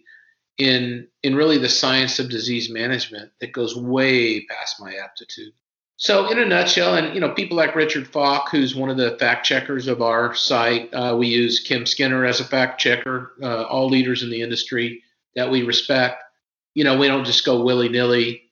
in 0.57 1.07
in 1.23 1.35
really 1.35 1.57
the 1.57 1.69
science 1.69 2.19
of 2.19 2.29
disease 2.29 2.69
management 2.69 3.31
that 3.39 3.51
goes 3.51 3.75
way 3.75 4.45
past 4.45 4.79
my 4.79 4.95
aptitude. 4.95 5.53
So, 5.99 6.29
in 6.29 6.37
a 6.37 6.45
nutshell, 6.45 6.95
and 6.95 7.15
you 7.15 7.19
know, 7.19 7.31
people 7.31 7.57
like 7.57 7.75
Richard 7.75 8.07
Falk, 8.07 8.49
who's 8.51 8.75
one 8.75 8.89
of 8.89 8.97
the 8.97 9.17
fact 9.17 9.45
checkers 9.45 9.87
of 9.87 10.01
our 10.01 10.35
site, 10.35 10.93
uh, 10.93 11.15
we 11.17 11.27
use 11.27 11.59
Kim 11.59 11.87
Skinner 11.87 12.23
as 12.23 12.39
a 12.39 12.45
fact 12.45 12.79
checker. 12.79 13.33
Uh, 13.41 13.63
all 13.63 13.89
leaders 13.89 14.21
in 14.21 14.29
the 14.29 14.41
industry 14.41 15.01
that 15.35 15.49
we 15.49 15.63
respect. 15.63 16.23
You 16.75 16.83
know, 16.83 16.97
we 16.97 17.07
don't 17.07 17.25
just 17.25 17.45
go 17.45 17.63
willy 17.63 17.89
nilly 17.89 18.43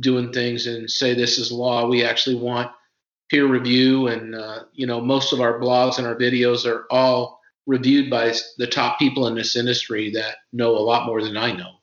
doing 0.00 0.32
things 0.32 0.66
and 0.66 0.90
say 0.90 1.14
this 1.14 1.38
is 1.38 1.50
law. 1.50 1.88
We 1.88 2.04
actually 2.04 2.36
want 2.36 2.70
peer 3.30 3.46
review, 3.46 4.08
and 4.08 4.34
uh, 4.34 4.64
you 4.74 4.86
know, 4.86 5.00
most 5.00 5.32
of 5.32 5.40
our 5.40 5.58
blogs 5.58 5.96
and 5.96 6.06
our 6.06 6.16
videos 6.16 6.66
are 6.66 6.86
all 6.90 7.40
reviewed 7.66 8.10
by 8.10 8.34
the 8.58 8.66
top 8.66 8.98
people 8.98 9.26
in 9.26 9.34
this 9.34 9.56
industry 9.56 10.10
that 10.12 10.36
know 10.52 10.76
a 10.76 10.78
lot 10.78 11.06
more 11.06 11.22
than 11.22 11.36
I 11.36 11.52
know. 11.52 11.76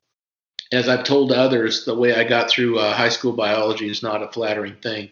As 0.71 0.87
I've 0.87 1.03
told 1.03 1.31
others, 1.31 1.85
the 1.85 1.95
way 1.95 2.13
I 2.13 2.23
got 2.23 2.49
through 2.49 2.77
uh, 2.77 2.93
high 2.93 3.09
school 3.09 3.33
biology 3.33 3.89
is 3.89 4.03
not 4.03 4.21
a 4.21 4.31
flattering 4.31 4.75
thing. 4.75 5.09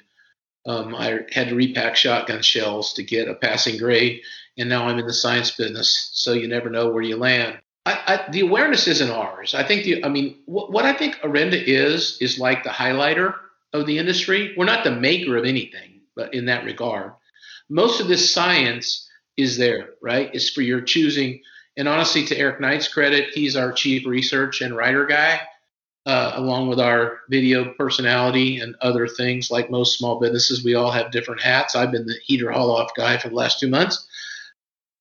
Um, 0.66 0.94
I 0.94 1.22
had 1.32 1.50
to 1.50 1.56
repack 1.56 1.96
shotgun 1.96 2.42
shells 2.42 2.94
to 2.94 3.04
get 3.04 3.30
a 3.30 3.34
passing 3.34 3.78
grade, 3.78 4.22
and 4.58 4.68
now 4.70 4.88
I'm 4.88 5.00
in 5.00 5.08
the 5.08 5.14
science 5.14 5.52
business, 5.52 6.10
so 6.14 6.34
you 6.34 6.48
never 6.48 6.70
know 6.70 6.90
where 6.90 7.02
you 7.02 7.16
land. 7.16 7.60
I, 7.86 8.00
I, 8.06 8.32
the 8.32 8.42
awareness 8.42 8.86
isn't 8.88 9.10
ours. 9.10 9.56
I 9.56 9.64
think 9.64 9.86
the, 9.86 10.04
I 10.04 10.10
mean, 10.10 10.36
what, 10.46 10.72
what 10.72 10.84
I 10.84 10.94
think 10.94 11.16
Orenda 11.22 11.62
is 11.64 12.18
is 12.20 12.38
like 12.38 12.64
the 12.64 12.70
highlighter 12.70 13.34
of 13.72 13.86
the 13.86 13.98
industry. 13.98 14.54
We're 14.58 14.66
not 14.66 14.84
the 14.84 14.92
maker 14.92 15.38
of 15.38 15.46
anything, 15.46 16.02
but 16.16 16.34
in 16.34 16.46
that 16.48 16.66
regard, 16.66 17.14
most 17.70 18.02
of 18.02 18.10
this 18.10 18.34
science 18.34 19.07
is 19.38 19.58
there, 19.58 19.92
right? 20.02 20.30
It's 20.34 20.50
for 20.50 20.62
your 20.62 20.82
choosing. 20.82 21.42
And 21.78 21.88
honestly, 21.88 22.26
to 22.26 22.38
Eric 22.38 22.60
Knight's 22.60 22.88
credit, 22.88 23.30
he's 23.34 23.56
our 23.56 23.72
chief 23.72 24.06
research 24.06 24.62
and 24.62 24.76
writer 24.76 25.06
guy, 25.06 25.40
uh, 26.08 26.32
along 26.36 26.68
with 26.70 26.80
our 26.80 27.20
video 27.30 27.74
personality 27.76 28.60
and 28.60 28.76
other 28.82 29.08
things. 29.08 29.52
Like 29.52 29.70
most 29.70 29.98
small 29.98 30.20
businesses, 30.20 30.64
we 30.64 30.74
all 30.74 30.92
have 30.92 31.12
different 31.12 31.42
hats. 31.42 31.76
I've 31.76 31.92
been 31.92 32.08
the 32.08 32.18
heater 32.26 32.52
haul 32.52 32.76
off 32.76 32.92
guy 32.98 33.18
for 33.18 33.30
the 33.30 33.36
last 33.36 33.60
two 33.60 33.70
months. 33.70 34.08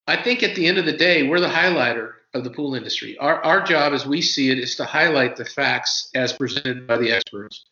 I 0.06 0.22
think 0.22 0.42
at 0.42 0.54
the 0.54 0.66
end 0.66 0.78
of 0.78 0.84
the 0.84 0.96
day, 0.96 1.26
we're 1.26 1.40
the 1.40 1.48
highlighter 1.48 2.12
of 2.34 2.44
the 2.44 2.50
pool 2.50 2.74
industry. 2.74 3.16
Our, 3.18 3.42
our 3.42 3.62
job, 3.62 3.92
as 3.92 4.06
we 4.06 4.20
see 4.20 4.50
it, 4.50 4.58
is 4.58 4.76
to 4.76 4.84
highlight 4.84 5.36
the 5.36 5.44
facts 5.44 6.10
as 6.14 6.32
presented 6.32 6.86
by 6.86 6.98
the 6.98 7.10
experts 7.10 7.64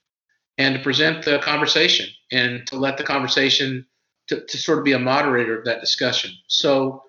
and 0.58 0.76
to 0.76 0.82
present 0.82 1.24
the 1.24 1.38
conversation 1.40 2.06
and 2.32 2.66
to 2.68 2.76
let 2.76 2.96
the 2.96 3.04
conversation 3.04 3.86
to, 4.28 4.44
to 4.44 4.58
sort 4.58 4.78
of 4.78 4.84
be 4.84 4.92
a 4.92 4.98
moderator 4.98 5.58
of 5.58 5.64
that 5.64 5.80
discussion. 5.80 6.32
So 6.46 7.02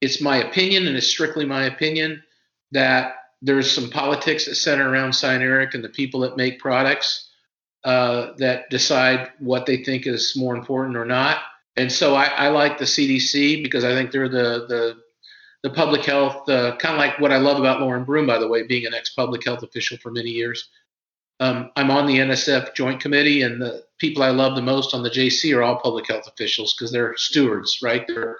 it's 0.00 0.20
my 0.20 0.38
opinion, 0.38 0.86
and 0.86 0.96
it's 0.96 1.06
strictly 1.06 1.44
my 1.44 1.64
opinion, 1.64 2.22
that 2.72 3.14
there's 3.42 3.70
some 3.70 3.90
politics 3.90 4.46
that 4.46 4.54
center 4.54 4.88
around 4.88 5.10
cyanuric 5.10 5.74
and 5.74 5.82
the 5.82 5.88
people 5.88 6.20
that 6.20 6.36
make 6.36 6.58
products 6.58 7.30
uh, 7.84 8.32
that 8.38 8.68
decide 8.70 9.30
what 9.38 9.66
they 9.66 9.82
think 9.82 10.06
is 10.06 10.36
more 10.36 10.54
important 10.54 10.96
or 10.96 11.06
not. 11.06 11.38
And 11.76 11.90
so 11.90 12.14
I, 12.14 12.24
I 12.24 12.48
like 12.48 12.78
the 12.78 12.84
CDC 12.84 13.62
because 13.62 13.84
I 13.84 13.94
think 13.94 14.10
they're 14.10 14.28
the 14.28 14.66
the 14.68 14.96
the 15.62 15.70
public 15.70 16.04
health, 16.06 16.48
uh, 16.48 16.76
kind 16.76 16.94
of 16.94 16.98
like 16.98 17.18
what 17.20 17.32
I 17.32 17.36
love 17.36 17.58
about 17.58 17.80
Lauren 17.80 18.04
Broom, 18.04 18.26
by 18.26 18.38
the 18.38 18.48
way, 18.48 18.62
being 18.62 18.86
an 18.86 18.94
ex 18.94 19.10
public 19.10 19.44
health 19.44 19.62
official 19.62 19.98
for 19.98 20.10
many 20.10 20.30
years. 20.30 20.70
Um, 21.40 21.70
I'm 21.74 21.90
on 21.90 22.06
the 22.06 22.18
NSF 22.18 22.74
Joint 22.74 23.00
Committee, 23.00 23.42
and 23.42 23.60
the 23.60 23.84
people 23.98 24.22
I 24.22 24.30
love 24.30 24.54
the 24.54 24.62
most 24.62 24.94
on 24.94 25.02
the 25.02 25.10
JC 25.10 25.56
are 25.56 25.62
all 25.62 25.80
public 25.80 26.06
health 26.06 26.26
officials 26.28 26.74
because 26.74 26.92
they're 26.92 27.16
stewards, 27.16 27.80
right? 27.82 28.06
They're 28.06 28.38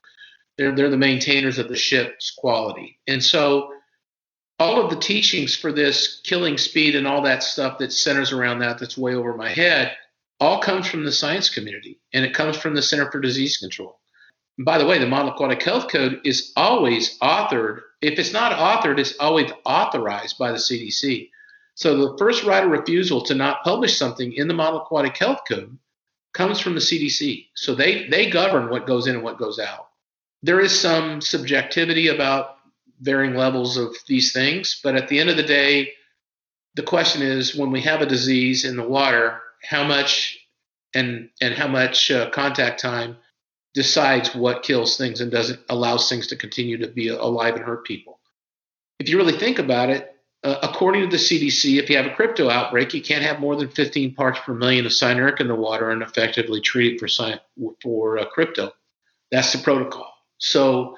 they're 0.59 0.75
they're 0.75 0.91
the 0.91 0.97
maintainers 0.97 1.59
of 1.59 1.69
the 1.69 1.77
ship's 1.77 2.31
quality, 2.31 2.99
and 3.07 3.23
so 3.25 3.73
all 4.59 4.83
of 4.83 4.91
the 4.91 4.97
teachings 4.97 5.57
for 5.57 5.73
this 5.73 6.21
killing 6.23 6.59
speed 6.59 6.95
and 6.95 7.07
all 7.07 7.23
that 7.23 7.43
stuff 7.43 7.79
that 7.79 7.93
centers 7.93 8.31
around 8.31 8.59
that 8.59 8.79
that's 8.79 8.99
way 8.99 9.15
over 9.15 9.35
my 9.35 9.49
head 9.49 9.97
all 10.39 10.61
comes 10.61 10.87
from 10.87 11.03
the 11.03 11.13
science 11.13 11.49
community 11.49 11.99
and 12.13 12.27
it 12.27 12.35
comes 12.35 12.59
from 12.59 12.75
the 12.75 12.83
center 12.83 13.11
for 13.11 13.21
disease 13.21 13.57
control 13.57 13.99
and 14.59 14.67
by 14.67 14.77
the 14.77 14.85
way 14.85 14.99
the 14.99 15.07
model 15.07 15.33
aquatic 15.33 15.63
health 15.63 15.89
code 15.89 16.21
is 16.25 16.53
always 16.57 17.19
authored 17.21 17.81
If 18.03 18.19
it's 18.19 18.33
not 18.33 18.53
authored, 18.53 18.99
it's 18.99 19.15
always 19.21 19.51
authorized 19.65 20.39
by 20.39 20.53
the 20.53 20.59
CDC. 20.59 21.31
So 21.75 21.97
the 21.97 22.19
first 22.19 22.45
right 22.45 22.65
of 22.65 22.71
refusal 22.71 23.23
to 23.23 23.35
not 23.35 23.65
publish 23.65 23.97
something 23.97 24.33
in 24.33 24.49
the 24.49 24.55
Model 24.55 24.83
Aquatic 24.83 25.17
Health 25.17 25.41
Code 25.49 25.79
comes 26.33 26.61
from 26.61 26.75
the 26.75 26.81
CDC. 26.81 27.47
So 27.55 27.75
they 27.75 28.09
they 28.09 28.31
govern 28.31 28.71
what 28.71 28.87
goes 28.87 29.07
in 29.07 29.15
and 29.15 29.25
what 29.25 29.39
goes 29.39 29.59
out. 29.59 29.89
There 30.43 30.61
is 30.61 30.79
some 30.79 31.21
subjectivity 31.21 32.09
about 32.09 32.57
varying 33.01 33.35
levels 33.35 33.77
of 33.77 33.97
these 34.07 34.33
things, 34.33 34.81
but 34.83 34.95
at 34.95 35.09
the 35.09 35.19
end 35.19 35.31
of 35.31 35.37
the 35.37 35.43
day, 35.43 35.93
the 36.75 36.83
question 36.83 37.23
is 37.23 37.55
when 37.55 37.71
we 37.71 37.81
have 37.83 38.01
a 38.01 38.07
disease 38.07 38.65
in 38.65 38.77
the 38.77 38.87
water, 38.87 39.41
how 39.63 39.85
much 39.85 40.39
and 40.95 41.31
and 41.41 41.55
how 41.55 41.69
much 41.69 42.11
uh, 42.11 42.31
contact 42.31 42.81
time 42.81 43.17
decides 43.75 44.35
what 44.35 44.63
kills 44.63 44.97
things 44.97 45.21
and 45.21 45.31
doesn't 45.31 45.61
allows 45.69 46.09
things 46.09 46.27
to 46.27 46.37
continue 46.37 46.77
to 46.79 46.89
be 46.89 47.09
alive 47.09 47.55
and 47.55 47.65
hurt 47.65 47.85
people. 47.85 48.19
If 48.99 49.09
you 49.09 49.17
really 49.17 49.39
think 49.39 49.59
about 49.59 49.91
it, 49.91 50.15
uh, 50.43 50.57
according 50.63 51.03
to 51.03 51.09
the 51.09 51.23
CDC, 51.23 51.79
if 51.79 51.91
you 51.91 51.97
have 51.97 52.07
a 52.07 52.15
crypto 52.15 52.49
outbreak, 52.49 52.95
you 52.95 53.03
can't 53.03 53.23
have 53.23 53.41
more 53.41 53.57
than 53.57 53.69
15 53.69 54.15
parts 54.15 54.39
per 54.41 54.55
million 54.55 54.87
of 54.87 54.93
cyanuric 54.93 55.41
in 55.41 55.49
the 55.49 55.55
water 55.55 55.91
and 55.91 56.03
effectively 56.03 56.61
treat 56.61 56.95
it 56.95 57.01
for 57.01 57.39
for 57.83 58.19
uh, 58.19 58.25
crypto. 58.27 58.73
That's 59.31 59.53
the 59.53 59.59
protocol. 59.59 60.13
So 60.39 60.97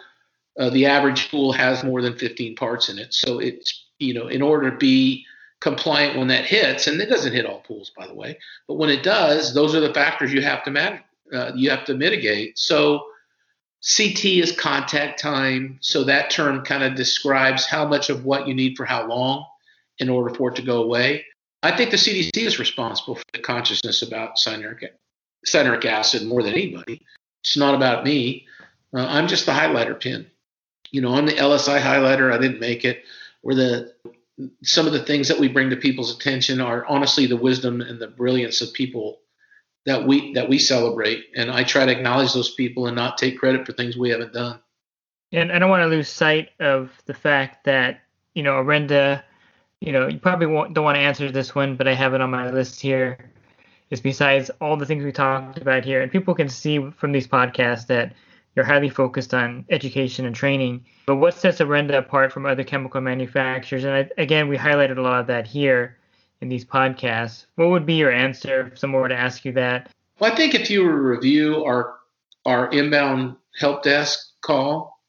uh, 0.58 0.70
the 0.70 0.86
average 0.86 1.28
pool 1.30 1.52
has 1.52 1.82
more 1.82 2.02
than 2.02 2.16
15 2.16 2.54
parts 2.54 2.88
in 2.88 2.98
it. 2.98 3.12
So 3.14 3.40
it's 3.40 3.86
you 3.98 4.14
know 4.14 4.28
in 4.28 4.42
order 4.42 4.70
to 4.70 4.76
be 4.76 5.26
compliant 5.60 6.18
when 6.18 6.28
that 6.28 6.44
hits, 6.44 6.86
and 6.86 7.00
it 7.00 7.06
doesn't 7.06 7.32
hit 7.32 7.46
all 7.46 7.60
pools, 7.60 7.90
by 7.96 8.06
the 8.06 8.14
way, 8.14 8.38
but 8.68 8.74
when 8.74 8.90
it 8.90 9.02
does, 9.02 9.54
those 9.54 9.74
are 9.74 9.80
the 9.80 9.94
factors 9.94 10.32
you 10.32 10.42
have 10.42 10.64
to 10.64 10.70
manage, 10.70 11.02
uh, 11.32 11.52
you 11.54 11.70
have 11.70 11.84
to 11.84 11.94
mitigate. 11.94 12.58
So 12.58 13.06
CT 13.84 14.24
is 14.24 14.52
contact 14.52 15.20
time, 15.20 15.78
so 15.80 16.04
that 16.04 16.30
term 16.30 16.62
kind 16.62 16.84
of 16.84 16.94
describes 16.94 17.66
how 17.66 17.86
much 17.86 18.10
of 18.10 18.24
what 18.24 18.46
you 18.46 18.54
need 18.54 18.76
for 18.76 18.84
how 18.84 19.06
long 19.06 19.44
in 19.98 20.08
order 20.08 20.32
for 20.34 20.50
it 20.50 20.56
to 20.56 20.62
go 20.62 20.82
away. 20.82 21.24
I 21.64 21.76
think 21.76 21.90
the 21.90 21.96
CDC 21.96 22.36
is 22.36 22.58
responsible 22.58 23.16
for 23.16 23.24
the 23.32 23.40
consciousness 23.40 24.02
about 24.02 24.36
cyanuric, 24.36 24.88
cyanuric 25.46 25.84
acid 25.84 26.24
more 26.26 26.42
than 26.42 26.52
anybody. 26.52 27.02
It's 27.42 27.56
not 27.56 27.74
about 27.74 28.04
me. 28.04 28.46
Uh, 28.94 29.06
I'm 29.06 29.26
just 29.26 29.46
the 29.46 29.52
highlighter 29.52 29.98
pin. 29.98 30.26
You 30.90 31.00
know, 31.00 31.14
I'm 31.14 31.26
the 31.26 31.32
LSI 31.32 31.80
highlighter. 31.80 32.32
I 32.32 32.38
didn't 32.38 32.60
make 32.60 32.84
it. 32.84 33.04
We're 33.42 33.54
the 33.54 33.94
some 34.62 34.86
of 34.86 34.92
the 34.92 35.02
things 35.02 35.28
that 35.28 35.38
we 35.38 35.48
bring 35.48 35.70
to 35.70 35.76
people's 35.76 36.14
attention 36.16 36.60
are 36.60 36.86
honestly 36.86 37.26
the 37.26 37.36
wisdom 37.36 37.80
and 37.80 38.00
the 38.00 38.08
brilliance 38.08 38.60
of 38.60 38.72
people 38.72 39.20
that 39.86 40.06
we 40.06 40.32
that 40.34 40.48
we 40.48 40.58
celebrate. 40.58 41.24
And 41.36 41.50
i 41.50 41.62
try 41.64 41.84
to 41.84 41.92
acknowledge 41.92 42.32
those 42.32 42.54
people 42.54 42.86
and 42.86 42.96
not 42.96 43.18
take 43.18 43.38
credit 43.38 43.66
for 43.66 43.72
things 43.72 43.96
we 43.96 44.10
haven't 44.10 44.32
done. 44.32 44.60
And 45.32 45.52
i 45.52 45.58
don't 45.58 45.70
want 45.70 45.82
to 45.82 45.86
lose 45.86 46.08
sight 46.08 46.50
of 46.60 46.90
the 47.06 47.14
fact 47.14 47.64
that 47.64 48.00
you 48.34 48.42
know 48.42 48.52
Orenda 48.52 49.22
you 49.80 49.92
know 49.92 50.08
you 50.08 50.18
probably 50.18 50.46
don't 50.46 50.84
want 50.84 50.96
to 50.96 51.00
answer 51.00 51.30
this 51.30 51.54
one 51.54 51.76
but 51.76 51.88
i 51.88 51.94
have 51.94 52.14
it 52.14 52.20
on 52.20 52.30
my 52.30 52.50
list 52.50 52.80
here. 52.80 53.30
Is 53.90 54.00
besides 54.00 54.50
all 54.62 54.78
the 54.78 54.86
things 54.86 55.04
we 55.04 55.12
talked 55.12 55.58
about 55.58 55.84
here. 55.84 56.00
And 56.00 56.10
people 56.10 56.34
can 56.34 56.48
see 56.48 56.90
from 56.92 57.12
these 57.12 57.26
podcasts 57.26 57.86
that 57.88 58.14
you're 58.56 58.64
highly 58.64 58.88
focused 58.88 59.34
on 59.34 59.66
education 59.68 60.24
and 60.24 60.34
training. 60.34 60.84
But 61.04 61.16
what 61.16 61.34
sets 61.34 61.58
Orenda 61.58 61.98
apart 61.98 62.32
from 62.32 62.46
other 62.46 62.64
chemical 62.64 63.02
manufacturers? 63.02 63.84
And 63.84 63.92
I, 63.92 64.10
again, 64.16 64.48
we 64.48 64.56
highlighted 64.56 64.96
a 64.96 65.02
lot 65.02 65.20
of 65.20 65.26
that 65.26 65.46
here 65.46 65.98
in 66.42 66.48
these 66.48 66.64
podcasts. 66.64 67.46
What 67.54 67.70
would 67.70 67.86
be 67.86 67.94
your 67.94 68.12
answer 68.12 68.68
if 68.72 68.78
someone 68.78 69.00
were 69.00 69.08
to 69.08 69.18
ask 69.18 69.44
you 69.44 69.52
that? 69.52 69.90
Well, 70.18 70.30
I 70.30 70.36
think 70.36 70.54
if 70.54 70.70
you 70.70 70.84
were 70.84 70.90
to 70.90 70.96
review 70.96 71.64
our 71.64 71.94
our 72.44 72.70
inbound 72.70 73.36
help 73.58 73.82
desk 73.82 74.18
call, 74.42 75.00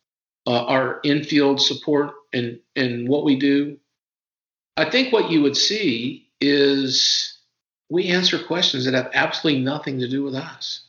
uh, 0.47 0.65
our 0.65 1.01
infield 1.03 1.61
support, 1.61 2.11
and 2.31 2.59
and 2.75 3.09
what 3.09 3.25
we 3.25 3.37
do, 3.37 3.77
I 4.77 4.89
think 4.89 5.11
what 5.11 5.29
you 5.29 5.41
would 5.41 5.57
see 5.57 6.29
is 6.39 7.37
we 7.89 8.07
answer 8.07 8.41
questions 8.41 8.85
that 8.85 8.93
have 8.93 9.11
absolutely 9.13 9.61
nothing 9.61 9.99
to 9.99 10.07
do 10.07 10.23
with 10.23 10.35
us 10.35 10.83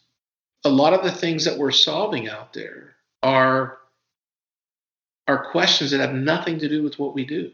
a 0.64 0.70
lot 0.70 0.94
of 0.94 1.04
the 1.04 1.12
things 1.12 1.44
that 1.44 1.58
we're 1.58 1.70
solving 1.70 2.28
out 2.28 2.54
there 2.54 2.96
are 3.22 3.78
are 5.28 5.50
questions 5.50 5.90
that 5.90 6.00
have 6.00 6.14
nothing 6.14 6.58
to 6.58 6.68
do 6.68 6.82
with 6.82 6.98
what 6.98 7.14
we 7.14 7.24
do. 7.24 7.50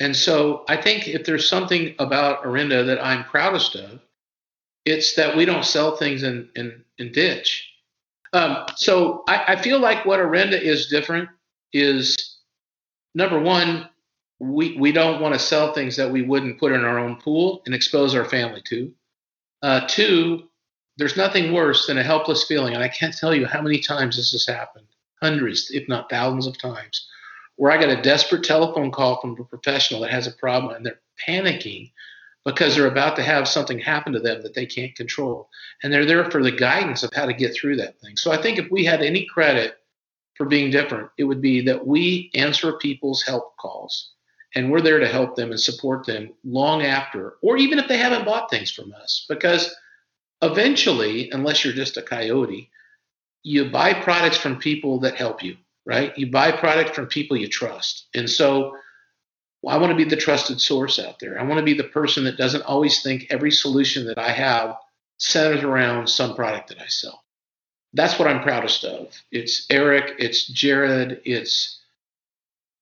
And 0.00 0.14
so 0.14 0.64
I 0.68 0.76
think 0.76 1.08
if 1.08 1.24
there's 1.24 1.48
something 1.48 1.94
about 1.98 2.44
Orenda 2.44 2.86
that 2.86 3.04
I'm 3.04 3.24
proudest 3.24 3.74
of, 3.74 4.00
it's 4.84 5.14
that 5.16 5.36
we 5.36 5.44
don't 5.44 5.64
sell 5.64 5.96
things 5.96 6.22
in, 6.22 6.48
in, 6.54 6.84
in 6.98 7.12
ditch. 7.12 7.68
Um, 8.32 8.64
so 8.76 9.24
I, 9.26 9.44
I, 9.48 9.56
feel 9.56 9.80
like 9.80 10.04
what 10.04 10.20
Orenda 10.20 10.60
is 10.60 10.88
different 10.88 11.30
is 11.72 12.38
number 13.14 13.40
one, 13.40 13.88
we, 14.38 14.76
we 14.76 14.92
don't 14.92 15.20
want 15.20 15.34
to 15.34 15.40
sell 15.40 15.72
things 15.72 15.96
that 15.96 16.12
we 16.12 16.22
wouldn't 16.22 16.60
put 16.60 16.72
in 16.72 16.84
our 16.84 16.98
own 16.98 17.16
pool 17.16 17.62
and 17.66 17.74
expose 17.74 18.14
our 18.14 18.24
family 18.26 18.62
to. 18.66 18.92
Uh, 19.62 19.80
two, 19.88 20.48
there's 20.98 21.16
nothing 21.16 21.52
worse 21.52 21.86
than 21.86 21.98
a 21.98 22.02
helpless 22.02 22.44
feeling. 22.44 22.74
And 22.74 22.82
I 22.82 22.88
can't 22.88 23.16
tell 23.16 23.34
you 23.34 23.46
how 23.46 23.62
many 23.62 23.78
times 23.78 24.16
this 24.16 24.32
has 24.32 24.46
happened 24.46 24.86
hundreds, 25.22 25.70
if 25.70 25.88
not 25.88 26.10
thousands 26.10 26.46
of 26.46 26.58
times, 26.58 27.08
where 27.58 27.72
I 27.72 27.76
get 27.76 27.90
a 27.90 28.00
desperate 28.00 28.44
telephone 28.44 28.92
call 28.92 29.20
from 29.20 29.36
a 29.38 29.44
professional 29.44 30.00
that 30.02 30.12
has 30.12 30.28
a 30.28 30.32
problem 30.32 30.74
and 30.74 30.86
they're 30.86 31.00
panicking 31.26 31.90
because 32.44 32.76
they're 32.76 32.86
about 32.86 33.16
to 33.16 33.22
have 33.22 33.48
something 33.48 33.80
happen 33.80 34.12
to 34.12 34.20
them 34.20 34.42
that 34.42 34.54
they 34.54 34.64
can't 34.64 34.94
control. 34.94 35.50
And 35.82 35.92
they're 35.92 36.06
there 36.06 36.30
for 36.30 36.40
the 36.42 36.52
guidance 36.52 37.02
of 37.02 37.12
how 37.12 37.26
to 37.26 37.34
get 37.34 37.54
through 37.54 37.76
that 37.76 38.00
thing. 38.00 38.16
So 38.16 38.30
I 38.30 38.40
think 38.40 38.58
if 38.58 38.70
we 38.70 38.84
had 38.84 39.02
any 39.02 39.26
credit 39.26 39.76
for 40.36 40.46
being 40.46 40.70
different, 40.70 41.10
it 41.18 41.24
would 41.24 41.42
be 41.42 41.60
that 41.62 41.84
we 41.84 42.30
answer 42.34 42.74
people's 42.74 43.24
help 43.24 43.56
calls 43.56 44.12
and 44.54 44.70
we're 44.70 44.80
there 44.80 45.00
to 45.00 45.08
help 45.08 45.34
them 45.34 45.50
and 45.50 45.60
support 45.60 46.06
them 46.06 46.32
long 46.44 46.82
after, 46.82 47.34
or 47.42 47.56
even 47.56 47.80
if 47.80 47.88
they 47.88 47.98
haven't 47.98 48.24
bought 48.24 48.50
things 48.50 48.70
from 48.70 48.94
us. 48.94 49.26
Because 49.28 49.74
eventually, 50.42 51.28
unless 51.32 51.64
you're 51.64 51.74
just 51.74 51.96
a 51.96 52.02
coyote, 52.02 52.70
you 53.42 53.68
buy 53.68 53.94
products 53.94 54.38
from 54.38 54.58
people 54.58 55.00
that 55.00 55.16
help 55.16 55.42
you, 55.42 55.56
right? 55.88 56.16
You 56.18 56.30
buy 56.30 56.52
product 56.52 56.94
from 56.94 57.06
people 57.06 57.36
you 57.36 57.48
trust. 57.48 58.06
And 58.14 58.28
so 58.28 58.76
I 59.66 59.78
want 59.78 59.90
to 59.90 59.96
be 59.96 60.04
the 60.04 60.16
trusted 60.16 60.60
source 60.60 60.98
out 60.98 61.18
there. 61.18 61.40
I 61.40 61.44
want 61.44 61.58
to 61.58 61.64
be 61.64 61.74
the 61.74 61.84
person 61.84 62.24
that 62.24 62.36
doesn't 62.36 62.62
always 62.62 63.02
think 63.02 63.26
every 63.30 63.50
solution 63.50 64.06
that 64.06 64.18
I 64.18 64.30
have 64.30 64.76
centers 65.16 65.64
around 65.64 66.08
some 66.08 66.36
product 66.36 66.68
that 66.68 66.80
I 66.80 66.86
sell. 66.86 67.24
That's 67.94 68.18
what 68.18 68.28
I'm 68.28 68.42
proudest 68.42 68.84
of. 68.84 69.08
It's 69.32 69.66
Eric, 69.70 70.16
it's 70.18 70.46
Jared, 70.46 71.22
it's 71.24 71.80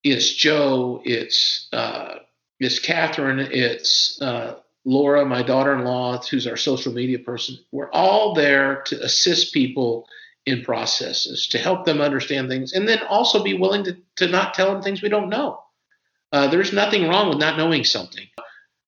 it's 0.02 0.34
Joe, 0.34 1.00
it's 1.04 1.68
uh, 1.72 2.16
it's 2.58 2.80
Catherine, 2.80 3.38
it's 3.38 4.20
uh, 4.20 4.56
Laura, 4.84 5.25
my 5.25 5.42
daughter 5.42 5.75
in 5.75 5.84
law, 5.84 6.18
who's 6.18 6.46
our 6.46 6.56
social 6.56 6.92
media 6.92 7.20
person, 7.20 7.56
we're 7.70 7.90
all 7.90 8.34
there 8.34 8.82
to 8.86 9.00
assist 9.02 9.54
people 9.54 10.08
in 10.47 10.62
processes, 10.62 11.49
to 11.49 11.59
help 11.59 11.85
them 11.85 12.00
understand 12.00 12.49
things, 12.49 12.73
and 12.73 12.88
then 12.88 13.00
also 13.09 13.43
be 13.43 13.55
willing 13.55 13.85
to, 13.85 13.97
to 14.17 14.29
not 14.29 14.55
tell 14.55 14.73
them 14.73 14.83
things 14.83 15.03
we 15.03 15.09
don't 15.09 15.29
know. 15.29 15.61
Uh, 16.33 16.47
there's 16.47 16.73
nothing 16.73 17.09
wrong 17.09 17.29
with 17.29 17.38
not 17.38 17.57
knowing 17.57 17.85
something 17.85 18.26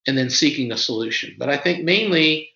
and 0.06 0.16
then 0.16 0.30
seeking 0.30 0.72
a 0.72 0.76
solution. 0.76 1.34
But 1.38 1.48
I 1.48 1.56
think 1.56 1.84
mainly 1.84 2.50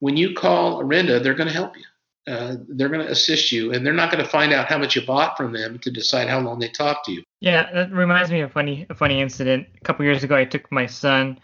when 0.00 0.16
you 0.16 0.34
call 0.34 0.82
Orenda, 0.82 1.22
they're 1.22 1.34
going 1.34 1.48
to 1.48 1.54
help 1.54 1.76
you. 1.76 1.84
Uh, 2.30 2.56
they're 2.68 2.90
going 2.90 3.04
to 3.04 3.10
assist 3.10 3.52
you, 3.52 3.72
and 3.72 3.86
they're 3.86 3.94
not 3.94 4.12
going 4.12 4.22
to 4.22 4.30
find 4.30 4.52
out 4.52 4.66
how 4.66 4.76
much 4.76 4.94
you 4.94 5.00
bought 5.06 5.36
from 5.36 5.52
them 5.52 5.78
to 5.78 5.90
decide 5.90 6.28
how 6.28 6.38
long 6.38 6.58
they 6.58 6.68
talk 6.68 7.04
to 7.04 7.12
you. 7.12 7.22
Yeah, 7.40 7.72
that 7.72 7.90
reminds 7.90 8.30
me 8.30 8.40
of 8.40 8.50
a 8.50 8.52
funny, 8.52 8.86
a 8.90 8.94
funny 8.94 9.20
incident. 9.20 9.66
A 9.76 9.80
couple 9.80 10.04
years 10.04 10.22
ago, 10.22 10.36
I 10.36 10.44
took 10.44 10.70
my 10.70 10.84
son 10.84 11.40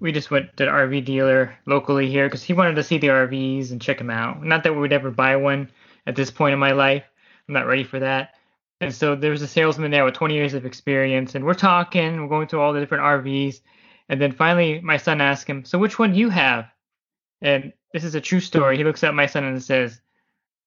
we 0.00 0.12
just 0.12 0.30
went 0.30 0.56
to 0.56 0.66
an 0.66 0.74
RV 0.74 1.04
dealer 1.04 1.56
locally 1.66 2.10
here 2.10 2.26
because 2.26 2.42
he 2.42 2.54
wanted 2.54 2.74
to 2.76 2.82
see 2.82 2.98
the 2.98 3.08
RVs 3.08 3.70
and 3.70 3.80
check 3.80 3.98
them 3.98 4.10
out. 4.10 4.42
Not 4.42 4.64
that 4.64 4.72
we 4.72 4.80
would 4.80 4.92
ever 4.92 5.10
buy 5.10 5.36
one 5.36 5.70
at 6.06 6.16
this 6.16 6.30
point 6.30 6.52
in 6.52 6.58
my 6.58 6.72
life. 6.72 7.04
I'm 7.48 7.54
not 7.54 7.66
ready 7.66 7.84
for 7.84 8.00
that. 8.00 8.34
And 8.80 8.94
so 8.94 9.14
there 9.14 9.30
was 9.30 9.42
a 9.42 9.48
salesman 9.48 9.90
there 9.90 10.04
with 10.04 10.14
20 10.14 10.34
years 10.34 10.54
of 10.54 10.64
experience, 10.64 11.34
and 11.34 11.44
we're 11.44 11.54
talking, 11.54 12.22
we're 12.22 12.28
going 12.28 12.48
through 12.48 12.60
all 12.60 12.72
the 12.72 12.80
different 12.80 13.04
RVs. 13.04 13.60
And 14.08 14.20
then 14.20 14.32
finally, 14.32 14.80
my 14.80 14.96
son 14.96 15.20
asked 15.20 15.46
him, 15.46 15.64
So 15.64 15.78
which 15.78 15.98
one 15.98 16.12
do 16.12 16.18
you 16.18 16.30
have? 16.30 16.66
And 17.42 17.72
this 17.92 18.04
is 18.04 18.14
a 18.14 18.20
true 18.20 18.40
story. 18.40 18.76
He 18.76 18.84
looks 18.84 19.04
at 19.04 19.14
my 19.14 19.26
son 19.26 19.44
and 19.44 19.62
says, 19.62 20.00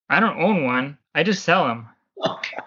I 0.08 0.20
don't 0.20 0.40
own 0.40 0.64
one. 0.64 0.98
I 1.14 1.22
just 1.22 1.44
sell 1.44 1.66
them. 1.66 1.88
Okay. 2.24 2.56
Oh, 2.60 2.64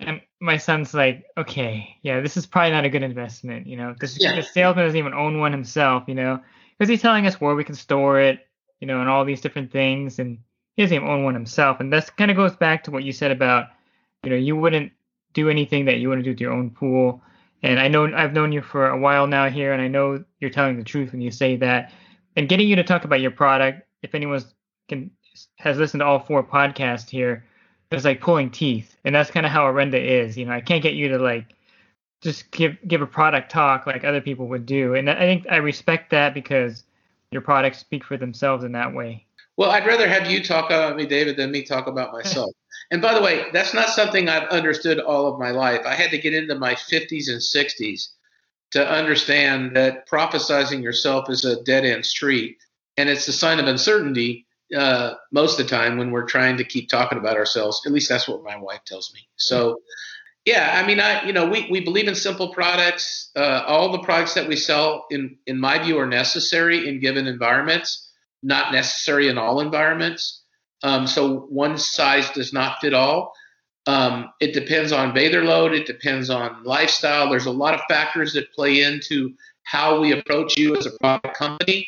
and 0.00 0.20
my 0.40 0.56
son's 0.56 0.94
like, 0.94 1.26
okay, 1.36 1.96
yeah, 2.02 2.20
this 2.20 2.36
is 2.36 2.46
probably 2.46 2.70
not 2.70 2.84
a 2.84 2.88
good 2.88 3.02
investment, 3.02 3.66
you 3.66 3.76
know, 3.76 3.92
because 3.92 4.18
yeah. 4.18 4.34
the 4.34 4.42
salesman 4.42 4.86
doesn't 4.86 4.98
even 4.98 5.12
own 5.12 5.38
one 5.38 5.52
himself, 5.52 6.04
you 6.06 6.14
know, 6.14 6.40
because 6.78 6.88
he's 6.88 7.02
telling 7.02 7.26
us 7.26 7.40
where 7.40 7.54
we 7.54 7.64
can 7.64 7.74
store 7.74 8.18
it, 8.18 8.46
you 8.80 8.86
know, 8.86 9.00
and 9.00 9.10
all 9.10 9.24
these 9.24 9.42
different 9.42 9.70
things, 9.70 10.18
and 10.18 10.38
he 10.76 10.82
doesn't 10.82 10.94
even 10.94 11.08
own 11.08 11.24
one 11.24 11.34
himself. 11.34 11.80
And 11.80 11.92
that 11.92 12.16
kind 12.16 12.30
of 12.30 12.36
goes 12.36 12.56
back 12.56 12.84
to 12.84 12.90
what 12.90 13.04
you 13.04 13.12
said 13.12 13.30
about, 13.30 13.68
you 14.24 14.30
know, 14.30 14.36
you 14.36 14.56
wouldn't 14.56 14.92
do 15.32 15.48
anything 15.48 15.84
that 15.86 15.98
you 15.98 16.08
wouldn't 16.08 16.24
do 16.24 16.30
with 16.30 16.40
your 16.40 16.52
own 16.52 16.70
pool. 16.70 17.22
And 17.62 17.78
I 17.78 17.88
know 17.88 18.12
I've 18.14 18.32
known 18.32 18.52
you 18.52 18.62
for 18.62 18.88
a 18.88 18.98
while 18.98 19.26
now 19.26 19.48
here, 19.48 19.72
and 19.72 19.82
I 19.82 19.88
know 19.88 20.24
you're 20.40 20.50
telling 20.50 20.76
the 20.76 20.84
truth 20.84 21.12
when 21.12 21.20
you 21.20 21.30
say 21.30 21.56
that. 21.56 21.92
And 22.36 22.48
getting 22.48 22.68
you 22.68 22.76
to 22.76 22.84
talk 22.84 23.04
about 23.04 23.20
your 23.20 23.30
product, 23.30 23.86
if 24.02 24.14
anyone 24.14 24.42
can 24.88 25.10
has 25.58 25.78
listened 25.78 26.00
to 26.00 26.06
all 26.06 26.20
four 26.20 26.42
podcasts 26.42 27.08
here, 27.08 27.44
it's 27.90 28.04
like 28.04 28.20
pulling 28.20 28.50
teeth, 28.50 28.96
and 29.04 29.14
that's 29.14 29.30
kind 29.30 29.44
of 29.44 29.52
how 29.52 29.64
Orenda 29.64 30.00
is. 30.00 30.38
You 30.38 30.46
know, 30.46 30.52
I 30.52 30.60
can't 30.60 30.82
get 30.82 30.94
you 30.94 31.08
to 31.08 31.18
like 31.18 31.54
just 32.22 32.50
give 32.50 32.76
give 32.86 33.02
a 33.02 33.06
product 33.06 33.50
talk 33.50 33.86
like 33.86 34.04
other 34.04 34.20
people 34.20 34.46
would 34.48 34.64
do, 34.64 34.94
and 34.94 35.10
I 35.10 35.20
think 35.20 35.46
I 35.50 35.56
respect 35.56 36.10
that 36.10 36.34
because 36.34 36.84
your 37.30 37.42
products 37.42 37.78
speak 37.78 38.04
for 38.04 38.16
themselves 38.16 38.64
in 38.64 38.72
that 38.72 38.94
way. 38.94 39.26
Well, 39.60 39.72
I'd 39.72 39.86
rather 39.86 40.08
have 40.08 40.30
you 40.30 40.42
talk 40.42 40.70
about 40.70 40.96
me, 40.96 41.04
David, 41.04 41.36
than 41.36 41.50
me 41.50 41.62
talk 41.62 41.86
about 41.86 42.14
myself. 42.14 42.50
and 42.90 43.02
by 43.02 43.12
the 43.12 43.20
way, 43.20 43.44
that's 43.52 43.74
not 43.74 43.90
something 43.90 44.26
I've 44.26 44.48
understood 44.48 44.98
all 44.98 45.26
of 45.26 45.38
my 45.38 45.50
life. 45.50 45.82
I 45.84 45.92
had 45.92 46.10
to 46.12 46.18
get 46.18 46.32
into 46.32 46.54
my 46.54 46.72
50s 46.72 47.28
and 47.28 47.42
60s 47.42 48.08
to 48.70 48.90
understand 48.90 49.76
that 49.76 50.08
prophesizing 50.08 50.82
yourself 50.82 51.28
is 51.28 51.44
a 51.44 51.62
dead 51.62 51.84
end 51.84 52.06
street, 52.06 52.56
and 52.96 53.10
it's 53.10 53.28
a 53.28 53.34
sign 53.34 53.58
of 53.58 53.66
uncertainty 53.66 54.46
uh, 54.74 55.16
most 55.30 55.60
of 55.60 55.66
the 55.66 55.76
time 55.76 55.98
when 55.98 56.10
we're 56.10 56.24
trying 56.24 56.56
to 56.56 56.64
keep 56.64 56.88
talking 56.88 57.18
about 57.18 57.36
ourselves. 57.36 57.82
At 57.84 57.92
least 57.92 58.08
that's 58.08 58.26
what 58.26 58.42
my 58.42 58.56
wife 58.56 58.80
tells 58.86 59.12
me. 59.12 59.28
So, 59.36 59.82
yeah, 60.46 60.80
I 60.82 60.86
mean, 60.86 61.00
I 61.00 61.26
you 61.26 61.34
know 61.34 61.46
we 61.46 61.68
we 61.70 61.80
believe 61.80 62.08
in 62.08 62.14
simple 62.14 62.54
products. 62.54 63.30
Uh, 63.36 63.62
all 63.66 63.92
the 63.92 63.98
products 63.98 64.32
that 64.32 64.48
we 64.48 64.56
sell, 64.56 65.04
in 65.10 65.36
in 65.44 65.60
my 65.60 65.78
view, 65.78 65.98
are 65.98 66.06
necessary 66.06 66.88
in 66.88 66.98
given 66.98 67.26
environments, 67.26 68.09
not 68.42 68.72
necessary 68.72 69.28
in 69.28 69.38
all 69.38 69.60
environments. 69.60 70.42
Um, 70.82 71.06
so 71.06 71.40
one 71.50 71.76
size 71.76 72.30
does 72.30 72.52
not 72.52 72.80
fit 72.80 72.94
all. 72.94 73.32
Um, 73.86 74.32
it 74.40 74.52
depends 74.52 74.92
on 74.92 75.14
bather 75.14 75.44
load. 75.44 75.72
It 75.72 75.86
depends 75.86 76.30
on 76.30 76.62
lifestyle. 76.64 77.30
There's 77.30 77.46
a 77.46 77.50
lot 77.50 77.74
of 77.74 77.80
factors 77.88 78.32
that 78.34 78.52
play 78.52 78.82
into 78.82 79.34
how 79.64 80.00
we 80.00 80.12
approach 80.12 80.58
you 80.58 80.76
as 80.76 80.86
a 80.86 80.90
product 80.98 81.36
company. 81.36 81.86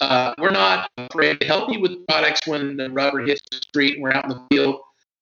Uh, 0.00 0.34
we're 0.38 0.50
not 0.50 0.90
afraid 0.96 1.40
to 1.40 1.46
help 1.46 1.70
you 1.70 1.80
with 1.80 2.06
products 2.06 2.46
when 2.46 2.76
the 2.76 2.90
rubber 2.90 3.20
hits 3.20 3.42
the 3.50 3.58
street 3.58 3.94
and 3.94 4.02
we're 4.02 4.12
out 4.12 4.24
in 4.24 4.30
the 4.30 4.42
field. 4.50 4.80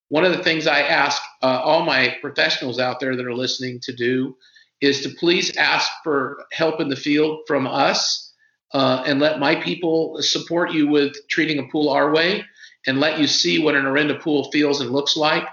One 0.09 0.25
of 0.25 0.33
the 0.33 0.43
things 0.43 0.67
I 0.67 0.81
ask 0.81 1.21
uh, 1.43 1.61
all 1.63 1.85
my 1.85 2.17
professionals 2.21 2.79
out 2.79 3.01
there 3.01 3.17
that 3.17 3.27
are 3.27 3.35
listening 3.35 3.81
to 3.83 3.93
do 3.93 4.37
is 4.81 5.03
to 5.03 5.11
please 5.11 5.57
ask 5.57 5.91
for 6.05 6.45
help 6.53 6.81
in 6.81 6.89
the 6.89 6.97
field 6.97 7.41
from 7.47 7.67
us 7.67 8.28
uh, 8.73 9.03
and 9.07 9.21
let 9.21 9.39
my 9.39 9.55
people 9.55 10.21
support 10.21 10.73
you 10.73 10.89
with 10.89 11.15
treating 11.29 11.59
a 11.59 11.69
pool 11.71 11.89
our 11.89 12.13
way 12.13 12.45
and 12.87 13.01
let 13.01 13.19
you 13.19 13.27
see 13.27 13.59
what 13.59 13.75
an 13.75 13.85
Orenda 13.85 14.21
pool 14.21 14.51
feels 14.51 14.81
and 14.81 14.91
looks 14.91 15.17
like. 15.17 15.47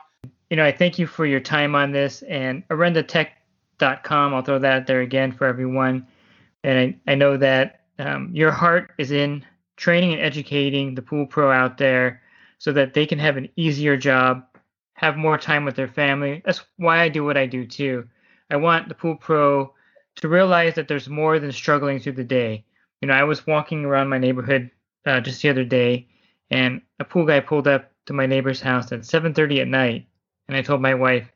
You 0.50 0.58
know, 0.58 0.66
I 0.66 0.72
thank 0.72 1.00
you 1.00 1.08
for 1.08 1.26
your 1.26 1.40
time 1.40 1.76
on 1.76 1.92
this 1.92 2.22
and 2.24 2.68
orendatech.com. 2.70 4.34
I'll 4.34 4.42
throw 4.42 4.60
that 4.60 4.88
there 4.88 5.02
again 5.02 5.32
for 5.32 5.48
everyone. 5.48 6.08
And 6.64 6.98
I, 7.08 7.12
I 7.12 7.16
know 7.16 7.38
that 7.38 7.82
um, 8.00 8.30
your 8.34 8.52
heart 8.52 8.92
is 8.98 9.12
in 9.12 9.46
training 9.76 10.14
and 10.14 10.22
educating 10.22 10.96
the 10.96 11.02
pool 11.02 11.26
pro 11.26 11.52
out 11.52 11.78
there 11.78 12.22
so 12.58 12.72
that 12.74 12.94
they 12.94 13.06
can 13.06 13.20
have 13.20 13.38
an 13.38 13.50
easier 13.56 13.98
job, 13.98 14.44
have 14.94 15.18
more 15.18 15.38
time 15.38 15.66
with 15.66 15.76
their 15.76 15.88
family. 15.88 16.42
That's 16.46 16.62
why 16.78 17.02
I 17.02 17.10
do 17.10 17.24
what 17.24 17.38
I 17.38 17.46
do 17.46 17.66
too. 17.66 18.08
I 18.50 18.58
want 18.58 18.88
the 18.88 18.96
pool 18.96 19.16
pro 19.16 19.74
to 20.16 20.30
realize 20.30 20.76
that 20.76 20.88
there's 20.88 21.10
more 21.10 21.40
than 21.40 21.52
struggling 21.52 22.00
through 22.00 22.14
the 22.14 22.24
day. 22.24 22.66
You 23.06 23.12
know, 23.12 23.18
I 23.18 23.24
was 23.24 23.46
walking 23.46 23.86
around 23.86 24.10
my 24.10 24.18
neighborhood 24.18 24.72
uh, 25.06 25.20
just 25.20 25.40
the 25.44 25.50
other 25.50 25.64
day, 25.64 26.08
and 26.50 26.82
a 27.00 27.06
pool 27.06 27.24
guy 27.24 27.40
pulled 27.40 27.68
up 27.68 27.92
to 28.08 28.14
my 28.14 28.26
neighbor's 28.26 28.60
house 28.60 28.92
at 28.92 29.02
7:30 29.02 29.62
at 29.62 29.68
night, 29.68 30.08
and 30.48 30.58
I 30.58 30.64
told 30.64 30.82
my 30.82 30.96
wife, 30.96 31.32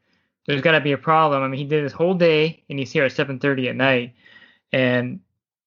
"There's 0.48 0.64
got 0.64 0.72
to 0.72 0.82
be 0.82 0.94
a 0.94 0.98
problem." 0.98 1.44
I 1.44 1.48
mean, 1.48 1.60
he 1.60 1.68
did 1.68 1.84
his 1.84 1.94
whole 1.94 2.16
day, 2.16 2.64
and 2.72 2.80
he's 2.80 2.92
here 2.92 3.04
at 3.04 3.12
7:30 3.12 3.70
at 3.70 3.76
night, 3.76 4.16
and 4.72 5.20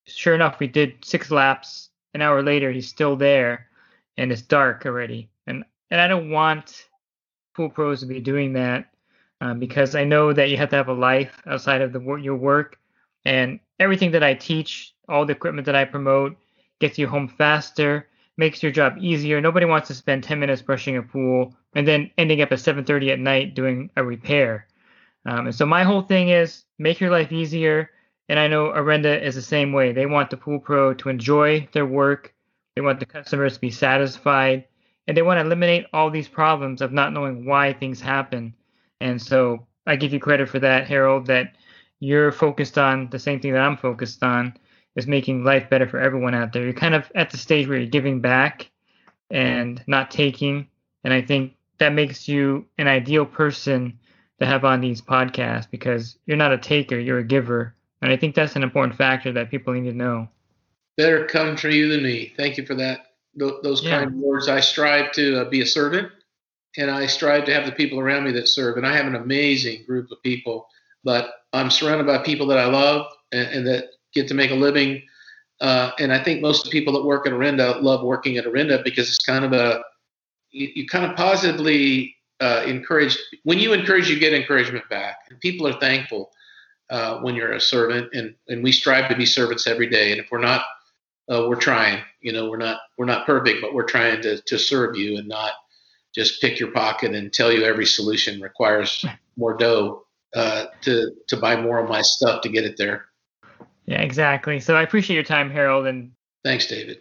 sure 0.05 0.35
enough, 0.35 0.59
we 0.59 0.67
did 0.67 1.05
six 1.05 1.31
laps. 1.31 1.91
An 2.15 2.21
hour 2.21 2.43
later, 2.43 2.73
he's 2.73 2.89
still 2.89 3.15
there, 3.15 3.69
and 4.17 4.33
it's 4.33 4.43
dark 4.43 4.85
already. 4.85 5.31
And 5.47 5.65
and 5.93 6.01
I 6.01 6.09
don't 6.09 6.31
want 6.31 6.89
pool 7.55 7.71
pros 7.71 8.01
to 8.01 8.07
be 8.07 8.19
doing 8.19 8.55
that 8.55 8.91
um, 9.41 9.61
because 9.61 9.95
I 9.95 10.03
know 10.03 10.33
that 10.33 10.51
you 10.51 10.57
have 10.57 10.71
to 10.71 10.77
have 10.77 10.89
a 10.89 10.95
life 10.95 11.41
outside 11.47 11.81
of 11.81 11.93
the 11.93 12.01
your 12.17 12.35
work, 12.35 12.81
and 13.25 13.61
everything 13.79 14.11
that 14.11 14.25
I 14.25 14.35
teach, 14.35 14.92
all 15.09 15.27
the 15.27 15.33
equipment 15.33 15.67
that 15.67 15.75
I 15.75 15.85
promote, 15.85 16.37
gets 16.81 16.99
you 16.99 17.07
home 17.07 17.29
faster, 17.29 18.09
makes 18.37 18.63
your 18.63 18.73
job 18.73 18.97
easier. 18.99 19.41
Nobody 19.41 19.67
wants 19.67 19.89
to 19.89 19.95
spend 19.95 20.25
10 20.25 20.41
minutes 20.41 20.63
brushing 20.63 20.97
a 20.97 21.03
pool 21.03 21.55
and 21.75 21.87
then 21.87 22.11
ending 22.19 22.43
up 22.43 22.53
at 22.53 22.59
7:30 22.59 23.13
at 23.13 23.19
night 23.19 23.55
doing 23.55 23.91
a 23.97 24.05
repair. 24.05 24.67
Um, 25.27 25.47
and 25.47 25.55
so 25.55 25.67
my 25.67 25.85
whole 25.85 26.03
thing 26.03 26.29
is 26.31 26.65
make 26.79 27.01
your 27.01 27.11
life 27.11 27.31
easier 27.31 27.91
and 28.29 28.39
I 28.39 28.49
know 28.49 28.69
Orenda 28.69 29.21
is 29.21 29.35
the 29.35 29.43
same 29.43 29.73
way. 29.73 29.93
They 29.93 30.07
want 30.07 30.31
the 30.31 30.37
pool 30.37 30.59
pro 30.59 30.95
to 30.95 31.09
enjoy 31.09 31.69
their 31.73 31.87
work. 31.87 32.35
They 32.75 32.81
want 32.81 33.01
the 33.01 33.07
customers 33.07 33.55
to 33.55 33.61
be 33.61 33.71
satisfied. 33.71 34.65
And 35.07 35.17
they 35.17 35.23
want 35.23 35.39
to 35.39 35.45
eliminate 35.45 35.87
all 35.93 36.11
these 36.11 36.29
problems 36.29 36.81
of 36.81 36.93
not 36.93 37.13
knowing 37.13 37.45
why 37.45 37.73
things 37.73 38.01
happen. 38.01 38.55
And 39.01 39.21
so 39.21 39.67
I 39.87 39.97
give 39.97 40.13
you 40.13 40.21
credit 40.21 40.49
for 40.49 40.61
that, 40.61 40.87
Harold, 40.87 41.27
that 41.27 41.57
you're 42.01 42.33
focused 42.33 42.79
on 42.79 43.11
the 43.11 43.19
same 43.19 43.41
thing 43.41 43.53
that 43.53 43.61
I'm 43.61 43.77
focused 43.77 44.23
on 44.23 44.55
is 44.97 45.07
making 45.07 45.45
life 45.45 45.71
better 45.71 45.89
for 45.89 45.99
everyone 45.99 46.35
out 46.35 46.53
there. 46.53 46.65
You're 46.65 46.73
kind 46.73 46.95
of 46.95 47.11
at 47.15 47.31
the 47.31 47.39
stage 47.39 47.69
where 47.69 47.79
you're 47.79 47.87
giving 47.87 48.21
back 48.21 48.71
and 49.31 49.83
not 49.87 50.11
taking. 50.11 50.69
And 51.05 51.13
I 51.13 51.23
think 51.23 51.55
that 51.79 51.93
makes 51.93 52.29
you 52.29 52.67
an 52.79 52.87
ideal 52.87 53.25
person 53.25 53.99
to 54.39 54.47
have 54.47 54.65
on 54.65 54.81
these 54.81 55.01
podcasts 55.01 55.71
because 55.71 56.19
you're 56.27 56.37
not 56.37 56.53
a 56.53 56.59
taker, 56.59 56.99
you're 56.99 57.19
a 57.19 57.25
giver. 57.25 57.75
And 58.03 58.11
I 58.11 58.17
think 58.17 58.35
that's 58.35 58.57
an 58.57 58.63
important 58.63 58.97
factor 58.97 59.33
that 59.33 59.51
people 59.51 59.73
need 59.73 59.89
to 59.89 59.97
know. 59.97 60.29
Better 60.97 61.25
come 61.27 61.57
from 61.57 61.71
you 61.71 61.89
than 61.89 62.03
me. 62.03 62.35
Thank 62.37 62.59
you 62.59 62.67
for 62.67 62.75
that. 62.75 63.13
those 63.37 63.83
yeah. 63.83 64.01
kind 64.01 64.21
words. 64.21 64.49
I 64.49 64.61
strive 64.61 65.13
to 65.13 65.41
uh, 65.41 65.49
be 65.49 65.63
a 65.63 65.67
servant, 65.67 66.11
and 66.77 66.91
I 66.91 67.07
strive 67.07 67.45
to 67.47 67.55
have 67.55 67.65
the 67.65 67.73
people 67.73 67.99
around 67.99 68.25
me 68.25 68.33
that 68.33 68.49
serve. 68.49 68.77
And 68.77 68.87
I 68.87 68.95
have 68.95 69.07
an 69.07 69.15
amazing 69.15 69.85
group 69.87 70.11
of 70.11 70.23
people, 70.23 70.67
but 71.05 71.31
I'm 71.53 71.71
surrounded 71.71 72.07
by 72.07 72.19
people 72.19 72.47
that 72.49 72.59
I 72.59 72.67
love 72.67 73.07
and, 73.31 73.49
and 73.49 73.67
that 73.69 73.91
get 74.15 74.29
to 74.29 74.35
make 74.35 74.51
a 74.51 74.55
living. 74.55 75.03
Uh, 75.61 75.93
and 75.99 76.13
I 76.13 76.23
think 76.23 76.41
most 76.41 76.67
of 76.67 76.71
the 76.71 76.79
people 76.79 76.93
that 76.95 77.05
work 77.05 77.27
at 77.27 77.33
Orenda 77.33 77.81
love 77.83 78.03
working 78.03 78.37
at 78.37 78.45
Orenda 78.45 78.83
because 78.83 79.09
it's 79.09 79.25
kind 79.25 79.45
of 79.45 79.53
a 79.53 79.83
you, 80.51 80.69
you 80.75 80.87
kind 80.87 81.05
of 81.05 81.17
positively 81.17 82.17
uh, 82.41 82.63
encourage. 82.67 83.17
When 83.45 83.59
you 83.59 83.73
encourage, 83.73 84.11
you 84.11 84.19
get 84.19 84.33
encouragement 84.33 84.89
back, 84.89 85.19
and 85.31 85.41
people 85.41 85.67
are 85.67 85.79
thankful 85.79 86.31
uh, 86.91 87.21
when 87.21 87.35
you're 87.35 87.53
a 87.53 87.61
servant, 87.61 88.13
and 88.13 88.35
and 88.49 88.63
we 88.63 88.73
strive 88.73 89.09
to 89.09 89.17
be 89.17 89.27
servants 89.27 89.67
every 89.67 89.89
day. 89.89 90.11
And 90.11 90.21
if 90.21 90.31
we're 90.31 90.39
not, 90.39 90.65
uh, 91.33 91.47
we're 91.49 91.57
trying. 91.57 92.03
You 92.21 92.33
know, 92.33 92.51
we're 92.51 92.59
not 92.59 92.81
we're 92.99 93.07
not 93.07 93.27
perfect, 93.27 93.61
but 93.61 93.75
we're 93.75 93.85
trying 93.85 94.21
to 94.23 94.41
to 94.41 94.59
serve 94.59 94.97
you 94.97 95.19
and 95.19 95.29
not 95.29 95.53
just 96.15 96.41
pick 96.41 96.61
your 96.61 96.71
pocket 96.73 97.15
and 97.15 97.33
tell 97.33 97.51
you 97.51 97.65
every 97.65 97.87
solution 97.87 98.41
requires 98.41 99.05
more 99.37 99.57
dough 99.57 100.05
uh, 100.35 100.67
to 100.83 101.13
to 101.29 101.37
buy 101.37 101.61
more 101.61 101.79
of 101.79 101.89
my 101.89 102.03
stuff 102.03 102.43
to 102.43 102.49
get 102.49 102.65
it 102.65 102.77
there. 102.77 103.07
Yeah, 103.93 104.01
exactly. 104.01 104.59
So 104.59 104.75
I 104.75 104.83
appreciate 104.83 105.15
your 105.15 105.25
time, 105.25 105.51
Harold, 105.51 105.87
and 105.87 106.13
thanks, 106.43 106.67
David. 106.67 106.99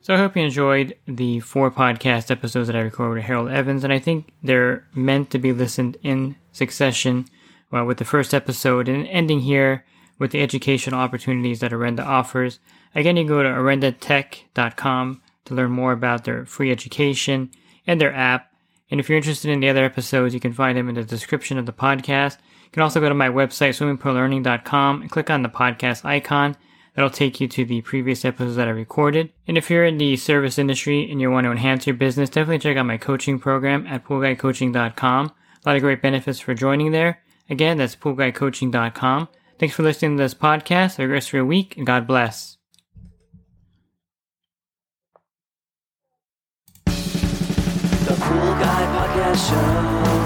So 0.00 0.12
I 0.14 0.18
hope 0.18 0.36
you 0.36 0.42
enjoyed 0.42 0.96
the 1.06 1.40
four 1.40 1.70
podcast 1.70 2.30
episodes 2.30 2.66
that 2.66 2.76
I 2.76 2.80
recorded 2.80 3.14
with 3.14 3.24
Harold 3.24 3.50
Evans, 3.50 3.84
and 3.84 3.92
I 3.92 4.00
think 4.00 4.32
they're 4.42 4.86
meant 4.94 5.30
to 5.30 5.38
be 5.38 5.52
listened 5.52 5.96
in 6.02 6.36
succession 6.52 7.26
well, 7.70 7.84
with 7.84 7.98
the 7.98 8.04
first 8.04 8.34
episode 8.34 8.88
and 8.88 9.06
ending 9.06 9.40
here 9.40 9.84
with 10.18 10.32
the 10.32 10.42
educational 10.42 10.98
opportunities 10.98 11.60
that 11.60 11.72
Orenda 11.72 12.04
offers. 12.04 12.58
Again, 12.94 13.16
you 13.16 13.24
can 13.24 13.28
go 13.28 13.42
to 13.42 13.48
orendatech.com 13.48 15.22
to 15.44 15.54
learn 15.54 15.70
more 15.70 15.92
about 15.92 16.24
their 16.24 16.44
free 16.46 16.72
education 16.72 17.50
and 17.86 18.00
their 18.00 18.14
app. 18.14 18.50
And 18.90 18.98
if 18.98 19.08
you're 19.08 19.18
interested 19.18 19.50
in 19.50 19.60
the 19.60 19.68
other 19.68 19.84
episodes, 19.84 20.34
you 20.34 20.40
can 20.40 20.52
find 20.52 20.76
them 20.76 20.88
in 20.88 20.96
the 20.96 21.04
description 21.04 21.58
of 21.58 21.66
the 21.66 21.72
podcast. 21.72 22.38
You 22.66 22.70
can 22.72 22.82
also 22.82 23.00
go 23.00 23.08
to 23.08 23.14
my 23.14 23.28
website, 23.28 23.70
swimmingpoollearning.com, 23.70 25.00
and 25.02 25.10
click 25.10 25.30
on 25.30 25.42
the 25.42 25.48
podcast 25.48 26.04
icon. 26.04 26.56
That'll 26.94 27.10
take 27.10 27.40
you 27.40 27.48
to 27.48 27.64
the 27.64 27.82
previous 27.82 28.24
episodes 28.24 28.56
that 28.56 28.68
I 28.68 28.70
recorded. 28.70 29.30
And 29.46 29.58
if 29.58 29.70
you're 29.70 29.84
in 29.84 29.98
the 29.98 30.16
service 30.16 30.58
industry 30.58 31.10
and 31.10 31.20
you 31.20 31.30
want 31.30 31.44
to 31.44 31.50
enhance 31.50 31.86
your 31.86 31.94
business, 31.94 32.30
definitely 32.30 32.58
check 32.58 32.76
out 32.76 32.86
my 32.86 32.96
coaching 32.96 33.38
program 33.38 33.86
at 33.86 34.04
poolguycoaching.com. 34.04 35.26
A 35.26 35.68
lot 35.68 35.76
of 35.76 35.82
great 35.82 36.00
benefits 36.00 36.40
for 36.40 36.54
joining 36.54 36.92
there. 36.92 37.22
Again, 37.50 37.76
that's 37.76 37.96
poolguycoaching.com. 37.96 39.28
Thanks 39.58 39.74
for 39.74 39.82
listening 39.82 40.16
to 40.16 40.22
this 40.22 40.34
podcast. 40.34 40.96
Have 40.96 41.00
a 41.00 41.08
rest 41.08 41.28
of 41.28 41.34
your 41.34 41.44
week, 41.44 41.76
and 41.76 41.86
God 41.86 42.06
bless. 42.06 42.56
The 46.86 46.92
Pool 48.20 48.54
Guy 48.58 48.86
Podcast 48.94 49.50
Show. 49.50 50.25